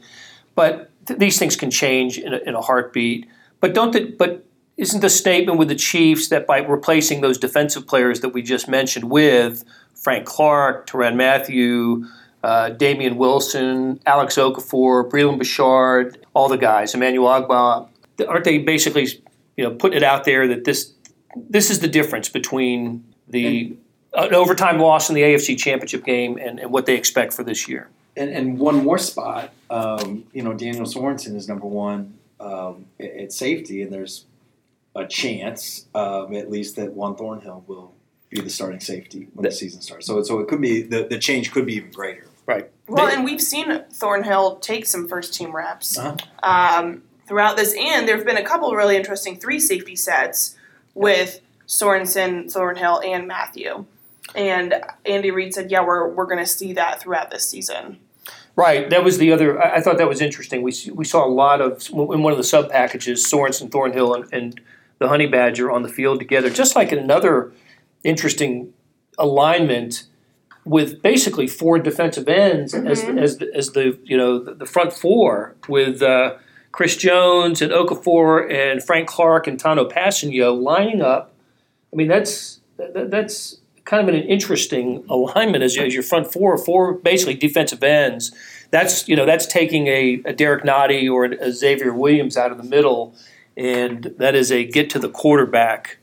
but 0.54 0.90
th- 1.06 1.18
these 1.18 1.38
things 1.38 1.56
can 1.56 1.70
change 1.70 2.18
in 2.18 2.34
a, 2.34 2.38
in 2.38 2.54
a 2.54 2.60
heartbeat. 2.60 3.28
But 3.60 3.74
don't 3.74 3.92
the, 3.92 4.04
but 4.18 4.44
isn't 4.76 5.00
the 5.00 5.10
statement 5.10 5.58
with 5.58 5.68
the 5.68 5.74
Chiefs 5.74 6.28
that 6.28 6.46
by 6.46 6.58
replacing 6.58 7.20
those 7.20 7.38
defensive 7.38 7.86
players 7.86 8.20
that 8.20 8.30
we 8.30 8.42
just 8.42 8.68
mentioned 8.68 9.10
with 9.10 9.64
Frank 9.94 10.26
Clark, 10.26 10.86
Tyrann 10.86 11.16
Mathieu, 11.16 12.06
uh, 12.44 12.68
Damien 12.70 13.16
Wilson, 13.16 14.00
Alex 14.06 14.36
Okafor, 14.36 15.08
Breland 15.10 15.38
Bouchard, 15.38 16.24
all 16.34 16.48
the 16.48 16.58
guys, 16.58 16.94
Emmanuel 16.94 17.28
Ogbah, 17.28 17.88
aren't 18.28 18.44
they 18.44 18.58
basically 18.58 19.08
you 19.56 19.64
know 19.64 19.74
putting 19.74 19.96
it 19.96 20.02
out 20.02 20.24
there 20.24 20.46
that 20.48 20.64
this 20.64 20.92
this 21.48 21.70
is 21.70 21.80
the 21.80 21.88
difference 21.88 22.28
between 22.28 23.04
the 23.28 23.76
an 24.14 24.34
overtime 24.34 24.78
loss 24.78 25.08
in 25.08 25.14
the 25.14 25.22
AFC 25.22 25.58
Championship 25.58 26.04
game 26.04 26.38
and, 26.38 26.58
and 26.58 26.72
what 26.72 26.86
they 26.86 26.96
expect 26.96 27.32
for 27.34 27.44
this 27.44 27.68
year? 27.68 27.88
And, 28.16 28.30
and 28.30 28.58
one 28.58 28.82
more 28.82 28.96
spot, 28.98 29.52
um, 29.68 30.24
you 30.32 30.42
know, 30.42 30.54
Daniel 30.54 30.86
Sorensen 30.86 31.36
is 31.36 31.48
number 31.48 31.66
one 31.66 32.14
um, 32.40 32.86
at, 32.98 33.10
at 33.10 33.32
safety, 33.32 33.82
and 33.82 33.92
there's 33.92 34.24
a 34.94 35.06
chance, 35.06 35.84
um, 35.94 36.34
at 36.34 36.50
least, 36.50 36.76
that 36.76 36.94
Juan 36.94 37.14
Thornhill 37.14 37.64
will 37.66 37.92
be 38.30 38.40
the 38.40 38.48
starting 38.48 38.80
safety 38.80 39.28
when 39.34 39.44
the 39.44 39.52
season 39.52 39.82
starts. 39.82 40.06
So, 40.06 40.22
so 40.22 40.40
it 40.40 40.48
could 40.48 40.62
be 40.62 40.80
the, 40.80 41.04
the 41.04 41.18
change 41.18 41.52
could 41.52 41.66
be 41.66 41.74
even 41.74 41.90
greater. 41.90 42.26
Right. 42.46 42.70
Well, 42.88 43.08
and 43.08 43.24
we've 43.24 43.42
seen 43.42 43.82
Thornhill 43.92 44.56
take 44.56 44.86
some 44.86 45.08
first 45.08 45.34
team 45.34 45.54
reps 45.54 45.98
Uh-huh. 45.98 46.16
um, 46.42 47.02
throughout 47.28 47.56
this, 47.58 47.74
and 47.78 48.08
there 48.08 48.16
have 48.16 48.24
been 48.24 48.36
a 48.38 48.44
couple 48.44 48.70
of 48.70 48.76
really 48.76 48.96
interesting 48.96 49.36
three 49.38 49.60
safety 49.60 49.96
sets 49.96 50.55
with 50.96 51.40
Sorensen, 51.68 52.50
Thornhill, 52.50 53.00
and 53.04 53.28
Mathieu. 53.28 53.84
And 54.34 54.74
Andy 55.04 55.30
Reid 55.30 55.54
said, 55.54 55.70
"Yeah, 55.70 55.84
we're 55.84 56.08
we're 56.08 56.26
going 56.26 56.38
to 56.38 56.46
see 56.46 56.72
that 56.72 57.00
throughout 57.00 57.30
this 57.30 57.48
season." 57.48 57.98
Right. 58.56 58.88
That 58.90 59.04
was 59.04 59.18
the 59.18 59.30
other. 59.32 59.62
I 59.62 59.80
thought 59.82 59.98
that 59.98 60.08
was 60.08 60.20
interesting. 60.20 60.62
We 60.62 60.72
we 60.92 61.04
saw 61.04 61.24
a 61.24 61.28
lot 61.28 61.60
of 61.60 61.88
in 61.90 62.22
one 62.22 62.32
of 62.32 62.38
the 62.38 62.44
sub 62.44 62.70
packages, 62.70 63.24
Sorensen, 63.24 63.70
Thornhill, 63.70 64.14
and, 64.14 64.24
and 64.32 64.60
the 64.98 65.08
Honey 65.08 65.26
Badger 65.26 65.70
on 65.70 65.82
the 65.82 65.88
field 65.88 66.18
together. 66.18 66.50
Just 66.50 66.74
like 66.74 66.90
another 66.90 67.52
interesting 68.02 68.72
alignment 69.18 70.04
with 70.64 71.00
basically 71.02 71.46
four 71.46 71.78
defensive 71.78 72.28
ends 72.28 72.74
as, 72.74 73.02
Mhm. 73.04 73.20
as 73.22 73.38
as 73.54 73.70
the 73.72 73.98
you 74.04 74.16
know 74.16 74.38
the, 74.38 74.54
the 74.54 74.66
front 74.66 74.92
four 74.92 75.54
with 75.68 76.02
uh, 76.02 76.34
Chris 76.76 76.94
Jones 76.94 77.62
and 77.62 77.72
Okafor 77.72 78.52
and 78.52 78.84
Frank 78.84 79.08
Clark 79.08 79.46
and 79.46 79.58
Tanoh 79.58 79.90
Kpassagnon 79.90 80.62
lining 80.62 81.00
up. 81.00 81.32
I 81.90 81.96
mean 81.96 82.06
that's 82.06 82.60
that, 82.76 83.10
that's 83.10 83.56
kind 83.86 84.06
of 84.06 84.14
an 84.14 84.20
interesting 84.20 85.02
alignment 85.08 85.64
as, 85.64 85.78
as 85.78 85.94
your 85.94 86.02
front 86.02 86.30
four, 86.30 86.58
four 86.58 86.92
basically 86.92 87.32
defensive 87.32 87.82
ends. 87.82 88.30
That's 88.70 89.08
you 89.08 89.16
know 89.16 89.24
that's 89.24 89.46
taking 89.46 89.86
a, 89.86 90.20
a 90.26 90.34
Derrick 90.34 90.64
Nnadi 90.64 91.10
or 91.10 91.24
a 91.24 91.50
Xavier 91.50 91.94
Williams 91.94 92.36
out 92.36 92.52
of 92.52 92.58
the 92.58 92.64
middle, 92.64 93.14
and 93.56 94.12
that 94.18 94.34
is 94.34 94.52
a 94.52 94.62
get 94.62 94.90
to 94.90 94.98
the 94.98 95.08
quarterback 95.08 95.96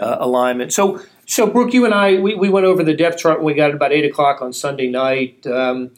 uh, 0.00 0.16
alignment. 0.20 0.72
So 0.72 1.02
so 1.26 1.46
Brooke, 1.46 1.74
you 1.74 1.84
and 1.84 1.92
I 1.92 2.18
we, 2.18 2.34
we 2.34 2.48
went 2.48 2.64
over 2.64 2.82
the 2.82 2.94
depth 2.94 3.18
chart 3.18 3.40
when 3.40 3.46
we 3.46 3.54
got 3.54 3.68
it 3.68 3.76
about 3.76 3.92
eight 3.92 4.06
o'clock 4.06 4.40
on 4.40 4.54
Sunday 4.54 4.88
night. 4.88 5.46
Um, 5.46 5.90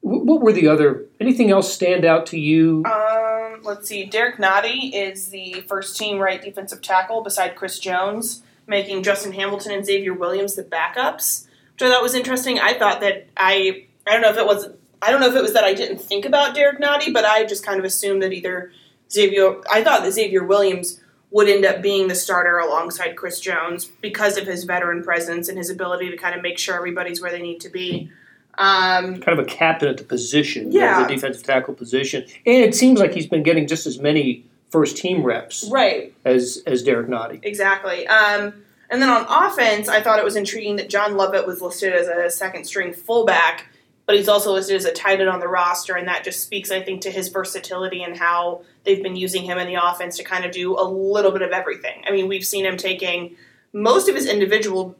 what 0.00 0.40
were 0.40 0.52
the 0.52 0.68
other? 0.68 1.06
Anything 1.20 1.50
else 1.50 1.72
stand 1.72 2.04
out 2.04 2.26
to 2.26 2.38
you? 2.38 2.84
Um, 2.84 3.60
let's 3.62 3.88
see. 3.88 4.04
Derrick 4.04 4.36
Nnadi 4.36 4.92
is 4.92 5.28
the 5.28 5.64
first 5.68 5.96
team 5.96 6.18
right 6.18 6.40
defensive 6.40 6.80
tackle 6.80 7.22
beside 7.22 7.56
Chris 7.56 7.78
Jones, 7.78 8.42
making 8.66 9.02
Justin 9.02 9.32
Hamilton 9.32 9.72
and 9.72 9.84
Xavier 9.84 10.14
Williams 10.14 10.54
the 10.54 10.62
backups, 10.62 11.46
which 11.72 11.82
I 11.82 11.90
thought 11.90 12.02
was 12.02 12.14
interesting. 12.14 12.58
I 12.58 12.74
thought 12.74 13.00
that 13.00 13.26
I 13.36 13.86
I 14.06 14.12
don't 14.12 14.22
know 14.22 14.30
if 14.30 14.38
it 14.38 14.46
was 14.46 14.68
I 15.02 15.10
don't 15.10 15.20
know 15.20 15.28
if 15.28 15.36
it 15.36 15.42
was 15.42 15.52
that 15.52 15.64
I 15.64 15.74
didn't 15.74 15.98
think 15.98 16.24
about 16.24 16.54
Derrick 16.54 16.80
Nnadi, 16.80 17.12
but 17.12 17.24
I 17.24 17.44
just 17.44 17.64
kind 17.64 17.78
of 17.78 17.84
assumed 17.84 18.22
that 18.22 18.32
either 18.32 18.72
Xavier 19.10 19.56
I 19.70 19.82
thought 19.82 20.02
that 20.02 20.12
Xavier 20.12 20.44
Williams 20.44 21.00
would 21.30 21.48
end 21.48 21.64
up 21.64 21.82
being 21.82 22.08
the 22.08 22.14
starter 22.14 22.58
alongside 22.58 23.14
Chris 23.16 23.38
Jones 23.38 23.84
because 23.84 24.38
of 24.38 24.46
his 24.46 24.64
veteran 24.64 25.02
presence 25.02 25.48
and 25.48 25.58
his 25.58 25.68
ability 25.68 26.10
to 26.10 26.16
kind 26.16 26.34
of 26.34 26.40
make 26.40 26.58
sure 26.58 26.74
everybody's 26.74 27.20
where 27.20 27.30
they 27.30 27.42
need 27.42 27.60
to 27.60 27.68
be. 27.68 28.10
Um, 28.58 29.20
kind 29.20 29.38
of 29.38 29.40
a 29.40 29.44
captain 29.48 29.88
at 29.88 29.98
the 29.98 30.04
position, 30.04 30.72
Yeah. 30.72 31.02
the 31.06 31.14
defensive 31.14 31.44
tackle 31.44 31.74
position, 31.74 32.24
and 32.44 32.64
it 32.64 32.74
seems 32.74 32.98
like 32.98 33.12
he's 33.14 33.28
been 33.28 33.44
getting 33.44 33.66
just 33.68 33.86
as 33.86 33.98
many 34.00 34.44
first 34.70 34.96
team 34.96 35.22
reps 35.22 35.68
right. 35.70 36.12
as 36.24 36.62
as 36.66 36.82
Derrick 36.82 37.06
Nnadi. 37.06 37.40
Exactly. 37.42 38.06
Um, 38.08 38.52
and 38.90 39.00
then 39.00 39.08
on 39.10 39.26
offense, 39.28 39.88
I 39.88 40.00
thought 40.02 40.18
it 40.18 40.24
was 40.24 40.34
intriguing 40.34 40.76
that 40.76 40.88
John 40.90 41.16
Lovett 41.16 41.46
was 41.46 41.60
listed 41.62 41.92
as 41.92 42.08
a 42.08 42.28
second 42.30 42.64
string 42.64 42.92
fullback, 42.92 43.66
but 44.06 44.16
he's 44.16 44.28
also 44.28 44.52
listed 44.52 44.76
as 44.76 44.84
a 44.86 44.92
tight 44.92 45.20
end 45.20 45.28
on 45.28 45.40
the 45.40 45.48
roster, 45.48 45.94
and 45.94 46.08
that 46.08 46.24
just 46.24 46.40
speaks, 46.42 46.70
I 46.70 46.82
think, 46.82 47.02
to 47.02 47.10
his 47.10 47.28
versatility 47.28 48.02
and 48.02 48.16
how 48.16 48.62
they've 48.84 49.02
been 49.02 49.14
using 49.16 49.42
him 49.44 49.58
in 49.58 49.68
the 49.68 49.74
offense 49.82 50.16
to 50.16 50.24
kind 50.24 50.44
of 50.44 50.50
do 50.50 50.74
a 50.78 50.82
little 50.82 51.30
bit 51.30 51.42
of 51.42 51.52
everything. 51.52 52.02
I 52.06 52.10
mean, 52.10 52.26
we've 52.26 52.44
seen 52.44 52.64
him 52.64 52.76
taking 52.76 53.36
most 53.72 54.08
of 54.08 54.14
his 54.14 54.26
individual 54.26 54.96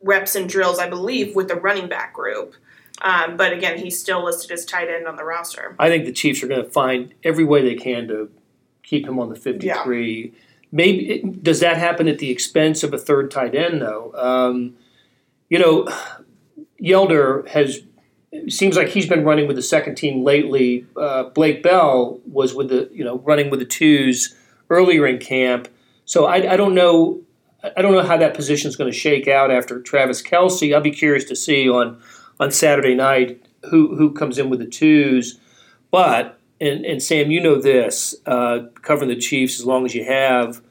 reps 0.00 0.36
and 0.36 0.48
drills, 0.48 0.78
I 0.78 0.88
believe, 0.88 1.34
with 1.34 1.48
the 1.48 1.56
running 1.56 1.88
back 1.88 2.12
group. 2.14 2.54
Um, 3.06 3.36
but 3.36 3.52
again, 3.52 3.78
he's 3.78 3.98
still 3.98 4.24
listed 4.24 4.50
as 4.50 4.64
tight 4.64 4.88
end 4.88 5.06
on 5.06 5.14
the 5.14 5.22
roster. 5.22 5.76
I 5.78 5.88
think 5.88 6.06
the 6.06 6.12
Chiefs 6.12 6.42
are 6.42 6.48
going 6.48 6.64
to 6.64 6.68
find 6.68 7.14
every 7.22 7.44
way 7.44 7.62
they 7.62 7.76
can 7.76 8.08
to 8.08 8.28
keep 8.82 9.06
him 9.06 9.20
on 9.20 9.28
the 9.28 9.36
53. 9.36 10.32
Maybe 10.72 11.10
it, 11.10 11.42
does 11.44 11.60
that 11.60 11.76
happen 11.76 12.08
at 12.08 12.18
the 12.18 12.30
expense 12.30 12.82
of 12.82 12.92
a 12.92 12.98
third 12.98 13.30
tight 13.30 13.54
end 13.54 13.80
though? 13.80 14.12
Um, 14.16 14.74
you 15.48 15.60
know, 15.60 15.88
Yelder 16.82 17.46
has 17.48 17.82
seems 18.48 18.76
like 18.76 18.88
he's 18.88 19.08
been 19.08 19.24
running 19.24 19.46
with 19.46 19.54
the 19.54 19.62
second 19.62 19.94
team 19.94 20.24
lately. 20.24 20.84
Uh, 20.96 21.24
Blake 21.30 21.62
Bell 21.62 22.20
was 22.26 22.54
with 22.54 22.70
the 22.70 22.90
you 22.92 23.04
know 23.04 23.18
running 23.18 23.50
with 23.50 23.60
the 23.60 23.66
twos 23.66 24.34
earlier 24.68 25.06
in 25.06 25.18
camp. 25.18 25.68
So 26.06 26.26
I, 26.26 26.54
I 26.54 26.56
don't 26.56 26.74
know. 26.74 27.20
I 27.62 27.82
don't 27.82 27.92
know 27.92 28.02
how 28.02 28.16
that 28.16 28.34
position 28.34 28.68
is 28.68 28.74
going 28.74 28.90
to 28.90 28.98
shake 28.98 29.28
out 29.28 29.52
after 29.52 29.80
Travis 29.80 30.22
Kelce. 30.22 30.74
I'll 30.74 30.80
be 30.80 30.90
curious 30.90 31.24
to 31.26 31.36
see 31.36 31.68
on 31.68 32.02
on 32.40 32.50
Saturday 32.50 32.94
night 32.94 33.44
who 33.70 33.96
who 33.96 34.12
comes 34.12 34.38
in 34.38 34.50
with 34.50 34.60
the 34.60 34.66
twos. 34.66 35.38
But 35.90 36.38
and 36.60 36.84
and 36.84 37.02
Sam, 37.02 37.30
you 37.30 37.40
know 37.40 37.60
this, 37.60 38.14
uh, 38.26 38.64
covering 38.82 39.08
the 39.08 39.16
Chiefs 39.16 39.58
as 39.58 39.66
long 39.66 39.84
as 39.84 39.94
you 39.94 40.04
have. 40.04 40.62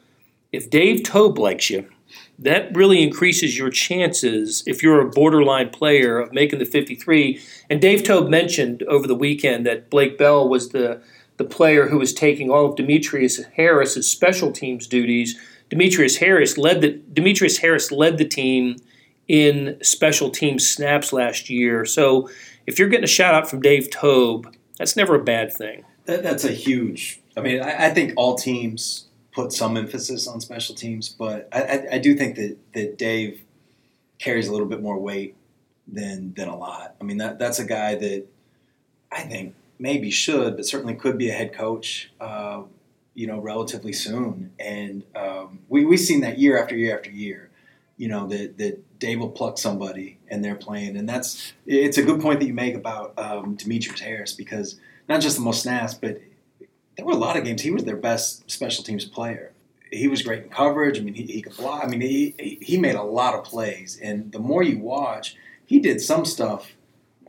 If 0.52 0.70
Dave 0.70 1.04
Toub 1.04 1.38
likes 1.38 1.70
you, 1.70 1.88
that 2.40 2.76
really 2.76 3.04
increases 3.04 3.58
your 3.58 3.70
chances 3.70 4.64
if 4.66 4.82
you're 4.82 5.02
a 5.02 5.10
borderline 5.10 5.70
player 5.70 6.18
of 6.20 6.34
making 6.34 6.60
the 6.60 6.66
53. 6.66 7.42
And 7.70 7.82
Dave 7.82 8.04
Toub 8.04 8.30
mentioned 8.30 8.84
over 8.84 9.08
the 9.08 9.16
weekend 9.16 9.66
that 9.66 9.90
Blake 9.90 10.18
Bell 10.18 10.48
was 10.48 10.70
the 10.70 11.02
the 11.38 11.44
player 11.44 11.90
who 11.90 12.00
was 12.00 12.14
taking 12.14 12.50
all 12.50 12.70
of 12.70 12.78
Demetrius 12.78 13.44
Harris's 13.58 14.10
special 14.10 14.52
teams 14.52 14.88
duties. 14.88 15.38
Demetrius 15.70 16.18
Harris 16.18 16.58
led 16.58 16.82
the 16.82 17.02
Demetrius 17.14 17.58
Harris 17.58 17.92
led 17.92 18.18
the 18.18 18.26
team 18.26 18.78
in 19.28 19.78
special 19.82 20.30
teams 20.30 20.68
snaps 20.68 21.12
last 21.12 21.50
year. 21.50 21.86
So 21.86 22.30
if 22.68 22.80
you're 22.80 22.90
getting 22.90 23.04
a 23.04 23.08
shout 23.08 23.34
out 23.34 23.50
from 23.50 23.62
Dave 23.62 23.90
Toub, 23.90 24.54
that's 24.78 24.96
never 24.96 25.16
a 25.16 25.24
bad 25.24 25.52
thing. 25.52 25.86
That, 26.06 26.24
that's 26.24 26.44
a 26.44 26.52
huge. 26.52 27.22
I 27.38 27.42
mean, 27.42 27.62
I, 27.62 27.88
I 27.88 27.90
think 27.90 28.14
all 28.16 28.36
teams 28.36 29.08
put 29.34 29.52
some 29.52 29.78
emphasis 29.78 30.28
on 30.28 30.40
special 30.40 30.76
teams, 30.76 31.10
but 31.10 31.50
I, 31.52 31.62
I, 31.62 31.88
I 31.94 31.98
do 31.98 32.16
think 32.16 32.36
that, 32.36 32.58
that 32.74 32.98
Dave 32.98 33.42
carries 34.20 34.48
a 34.48 34.52
little 34.52 34.68
bit 34.68 34.82
more 34.82 34.98
weight 34.98 35.36
than 35.88 36.34
than 36.34 36.48
a 36.48 36.58
lot. 36.58 36.96
I 37.00 37.04
mean, 37.04 37.18
that 37.18 37.38
that's 37.38 37.60
a 37.60 37.66
guy 37.66 37.96
that 37.96 38.26
I 39.12 39.22
think 39.22 39.56
maybe 39.78 40.10
should, 40.10 40.56
but 40.56 40.66
certainly 40.66 40.96
could 40.96 41.18
be 41.18 41.30
a 41.30 41.34
head 41.34 41.54
coach. 41.54 42.12
Uh, 42.20 42.64
you 43.14 43.28
know, 43.28 43.40
relatively 43.40 43.94
soon, 43.94 44.52
and 44.60 45.04
um, 45.16 45.60
we 45.70 45.86
we've 45.86 46.00
seen 46.00 46.22
that 46.22 46.38
year 46.38 46.62
after 46.62 46.76
year 46.76 46.98
after 46.98 47.10
year. 47.10 47.50
You 47.98 48.10
know 48.10 48.28
that 48.28 48.58
that 48.58 48.84
Dave 49.00 49.20
will 49.20 49.30
pluck 49.30 49.58
somebody 49.58 50.18
and 50.30 50.44
they're 50.44 50.56
playing, 50.56 50.98
and 50.98 51.08
that's 51.08 51.54
it's 51.66 51.98
a 51.98 52.04
good 52.04 52.22
point 52.22 52.40
that 52.40 52.46
you 52.46 52.54
make 52.54 52.76
about 52.76 53.18
um, 53.18 53.56
Demetrius 53.56 54.00
Harris 54.00 54.34
because 54.34 54.80
not 55.08 55.22
just 55.22 55.38
the 55.38 55.44
most 55.44 55.64
snaps, 55.64 55.94
but 55.94 56.20
there 56.96 57.06
were 57.06 57.14
a 57.14 57.18
lot 57.18 57.38
of 57.38 57.44
games 57.44 57.62
he 57.62 57.72
was 57.72 57.84
their 57.84 57.98
best 57.98 58.50
special 58.50 58.84
teams 58.84 59.06
player. 59.06 59.52
He 59.92 60.08
was 60.08 60.24
great 60.24 60.44
in 60.44 60.50
coverage. 60.50 60.98
I 60.98 61.02
mean, 61.02 61.14
he, 61.14 61.24
he 61.24 61.42
could 61.42 61.56
block. 61.56 61.84
I 61.84 61.88
mean, 61.88 62.02
he, 62.02 62.58
he 62.62 62.78
made 62.78 62.96
a 62.96 63.04
lot 63.04 63.36
of 63.36 63.44
plays, 63.44 64.00
and 64.02 64.32
the 64.32 64.40
more 64.40 64.64
you 64.64 64.80
watch, 64.80 65.36
he 65.66 65.80
did 65.80 66.02
some 66.02 66.26
stuff 66.26 66.72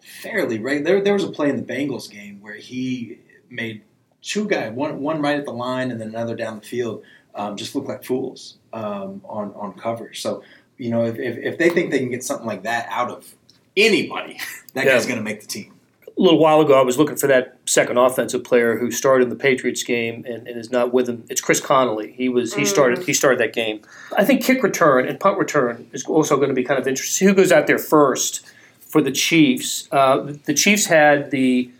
fairly 0.03 0.59
right. 0.59 0.85
There 0.85 1.03
there 1.03 1.15
was 1.15 1.25
a 1.25 1.31
play 1.31 1.51
in 1.51 1.57
the 1.57 1.63
Bengals 1.63 2.11
game 2.11 2.41
where 2.41 2.55
he 2.55 3.19
made 3.51 3.83
two 4.23 4.47
guys, 4.47 4.73
one 4.73 5.01
one 5.01 5.21
right 5.21 5.39
at 5.39 5.45
the 5.45 5.53
line 5.53 5.91
and 5.91 6.01
then 6.01 6.09
another 6.09 6.35
down 6.35 6.61
the 6.61 6.67
field, 6.67 7.03
um, 7.35 7.57
just 7.57 7.75
look 7.75 7.87
like 7.87 8.05
fools 8.05 8.57
um, 8.73 9.21
on 9.25 9.53
on 9.55 9.73
coverage. 9.75 10.23
So 10.23 10.43
you 10.79 10.91
know, 10.91 11.05
if, 11.05 11.17
if 11.19 11.37
if 11.39 11.59
they 11.59 11.71
think 11.71 11.91
they 11.91 11.99
can 11.99 12.11
get 12.11 12.23
something 12.25 12.47
like 12.47 12.63
that 12.65 12.87
out 12.91 13.11
of 13.11 13.35
anybody, 13.77 14.39
that 14.75 14.85
Yeah. 14.87 14.93
guy's 14.95 15.07
going 15.07 15.19
to 15.19 15.25
make 15.25 15.41
the 15.41 15.47
team. 15.47 15.73
A 16.19 16.23
little 16.23 16.39
while 16.39 16.63
ago, 16.63 16.73
I 16.81 16.83
was 16.83 16.97
looking 16.97 17.17
for 17.17 17.27
that 17.27 17.59
second 17.67 17.99
offensive 17.99 18.43
player 18.43 18.79
who 18.79 18.91
started 18.91 19.25
in 19.25 19.29
the 19.29 19.37
Patriots 19.37 19.83
game 19.83 20.25
and, 20.27 20.49
and 20.49 20.57
is 20.59 20.71
not 20.73 20.91
with 20.91 21.05
them. 21.07 21.25
It's 21.29 21.43
Chris 21.43 21.61
Connolly. 21.61 22.13
He 22.13 22.31
was 22.31 22.55
he 22.55 22.65
started 22.65 23.03
he 23.05 23.13
started 23.13 23.39
that 23.41 23.53
game. 23.53 23.83
I 24.17 24.25
think 24.25 24.43
kick 24.43 24.63
return 24.63 25.07
and 25.07 25.21
punt 25.21 25.39
return 25.39 25.87
is 25.93 26.05
also 26.07 26.37
going 26.37 26.49
to 26.49 26.55
be 26.55 26.65
kind 26.65 26.81
of 26.81 26.89
interesting. 26.89 27.29
Who 27.29 27.35
goes 27.35 27.53
out 27.53 27.67
there 27.67 27.79
first 27.79 28.47
for 28.81 29.03
the 29.03 29.13
Chiefs? 29.13 29.89
Uh, 29.93 30.33
the 30.47 30.55
Chiefs 30.55 30.87
had 30.87 31.31
the 31.31 31.71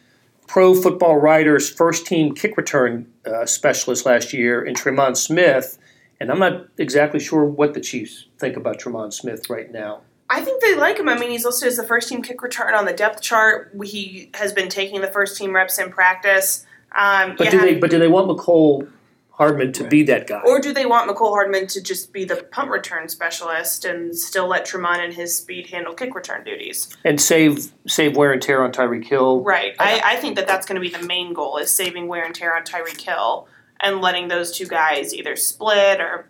Pro 0.47 0.75
Football 0.75 1.17
Writers 1.17 1.71
first 1.71 2.07
team 2.07 2.35
kick 2.35 2.59
return 2.59 3.11
uh, 3.27 3.47
specialist 3.47 4.05
last 4.05 4.35
year 4.35 4.63
in 4.63 4.75
Tremon 4.75 5.17
Smith, 5.17 5.79
and 6.21 6.31
I'm 6.31 6.39
not 6.39 6.67
exactly 6.79 7.21
sure 7.21 7.45
what 7.45 7.75
the 7.75 7.81
Chiefs 7.81 8.27
think 8.39 8.57
about 8.57 8.79
Tremon 8.79 9.13
Smith 9.13 9.51
right 9.51 9.71
now. 9.71 10.01
I 10.29 10.41
think 10.41 10.61
they 10.61 10.75
like 10.75 10.99
him. 10.99 11.09
I 11.09 11.17
mean, 11.17 11.31
he's 11.31 11.45
listed 11.45 11.69
as 11.69 11.77
the 11.77 11.85
first 11.85 12.09
team 12.09 12.21
kick 12.23 12.43
return 12.43 12.75
on 12.75 12.85
the 12.85 12.93
depth 12.93 13.23
chart. 13.23 13.73
He 13.85 14.31
has 14.35 14.53
been 14.53 14.69
taking 14.69 15.01
the 15.01 15.07
first 15.07 15.39
team 15.39 15.55
reps 15.55 15.79
in 15.79 15.91
practice. 15.91 16.67
Um, 16.97 17.37
But 17.37 17.47
you 17.47 17.51
do 17.53 17.61
they 17.61 17.75
but 17.79 17.91
do 17.91 17.99
they 17.99 18.09
want 18.09 18.29
Mecole 18.29 18.89
Hardman 19.33 19.73
to 19.75 19.85
be 19.85 20.03
that 20.05 20.27
guy? 20.27 20.41
or 20.45 20.59
do 20.61 20.73
they 20.73 20.87
want 20.87 21.09
Mecole 21.11 21.31
Hardman 21.31 21.67
to 21.69 21.83
just 21.83 22.13
be 22.13 22.25
the 22.25 22.37
punt 22.37 22.71
return 22.71 23.09
specialist 23.09 23.85
and 23.85 24.17
still 24.17 24.49
let 24.49 24.67
Tremon 24.67 24.99
and 25.05 25.13
his 25.15 25.37
speed 25.37 25.69
handle 25.69 25.95
kick 25.95 26.15
return 26.15 26.43
duties? 26.43 26.89
and 27.05 27.21
save 27.21 27.71
save 27.87 28.17
wear 28.17 28.33
and 28.33 28.43
tear 28.43 28.65
on 28.65 28.73
Tyreek 28.73 29.05
Hill. 29.05 29.43
Right. 29.43 29.77
I, 29.79 30.01
I 30.05 30.17
think 30.17 30.37
that 30.37 30.49
that's 30.49 30.67
going 30.67 30.75
to 30.75 30.81
be 30.81 30.89
the 30.89 31.07
main 31.07 31.35
goal 31.35 31.59
is 31.59 31.71
saving 31.71 32.09
wear 32.09 32.25
and 32.25 32.35
tear 32.35 32.57
on 32.57 32.63
Tyreek 32.63 33.01
Hill 33.01 33.47
and 33.81 34.01
letting 34.01 34.29
those 34.29 34.57
two 34.57 34.67
guys 34.67 35.15
either 35.15 35.37
split 35.37 36.01
or 36.01 36.29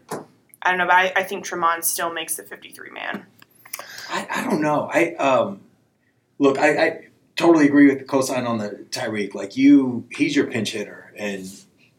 I 0.62 0.70
don't 0.70 0.78
know. 0.78 0.86
But 0.86 0.94
I, 0.94 1.12
I 1.16 1.22
think 1.22 1.44
Tremon 1.46 1.84
still 1.84 2.12
makes 2.12 2.36
the 2.36 2.42
fifty-three 2.42 2.90
man. 2.90 3.26
I, 4.10 4.26
I 4.30 4.44
don't 4.44 4.60
know. 4.60 4.88
I 4.92 5.14
um, 5.14 5.60
look. 6.38 6.58
I, 6.58 6.86
I 6.86 7.06
totally 7.36 7.66
agree 7.66 7.86
with 7.88 7.98
the 7.98 8.04
cosign 8.04 8.48
on 8.48 8.58
the 8.58 8.86
Tyreek. 8.90 9.34
Like 9.34 9.56
you, 9.56 10.06
he's 10.10 10.34
your 10.34 10.46
pinch 10.46 10.72
hitter, 10.72 11.12
and 11.16 11.48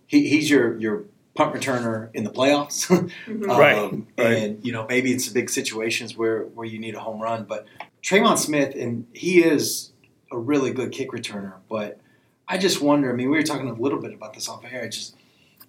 he, 0.07 0.27
he's 0.29 0.49
your 0.49 0.77
your 0.77 1.03
punt 1.35 1.53
returner 1.53 2.09
in 2.13 2.23
the 2.23 2.31
playoffs. 2.31 2.87
Mhm. 3.27 3.49
Um, 3.49 3.57
Right, 3.59 3.91
right. 4.17 4.37
And 4.37 4.65
you 4.65 4.71
know 4.71 4.85
maybe 4.87 5.11
it's 5.13 5.27
the 5.27 5.33
big 5.33 5.49
situations 5.49 6.17
where 6.17 6.43
where 6.43 6.65
you 6.65 6.79
need 6.79 6.95
a 6.95 6.99
home 6.99 7.21
run. 7.21 7.43
But 7.43 7.67
Trayvon 8.01 8.37
Smith, 8.37 8.73
and 8.75 9.05
he 9.13 9.43
is 9.43 9.91
a 10.31 10.37
really 10.37 10.71
good 10.71 10.91
kick 10.91 11.11
returner. 11.11 11.53
But 11.69 11.99
I 12.47 12.57
just 12.57 12.81
wonder. 12.81 13.11
I 13.11 13.13
mean, 13.15 13.29
we 13.29 13.37
were 13.37 13.43
talking 13.43 13.69
a 13.69 13.73
little 13.73 13.99
bit 13.99 14.13
about 14.13 14.33
this 14.33 14.47
off 14.49 14.63
air. 14.69 14.83
I 14.85 14.87
just 14.87 15.15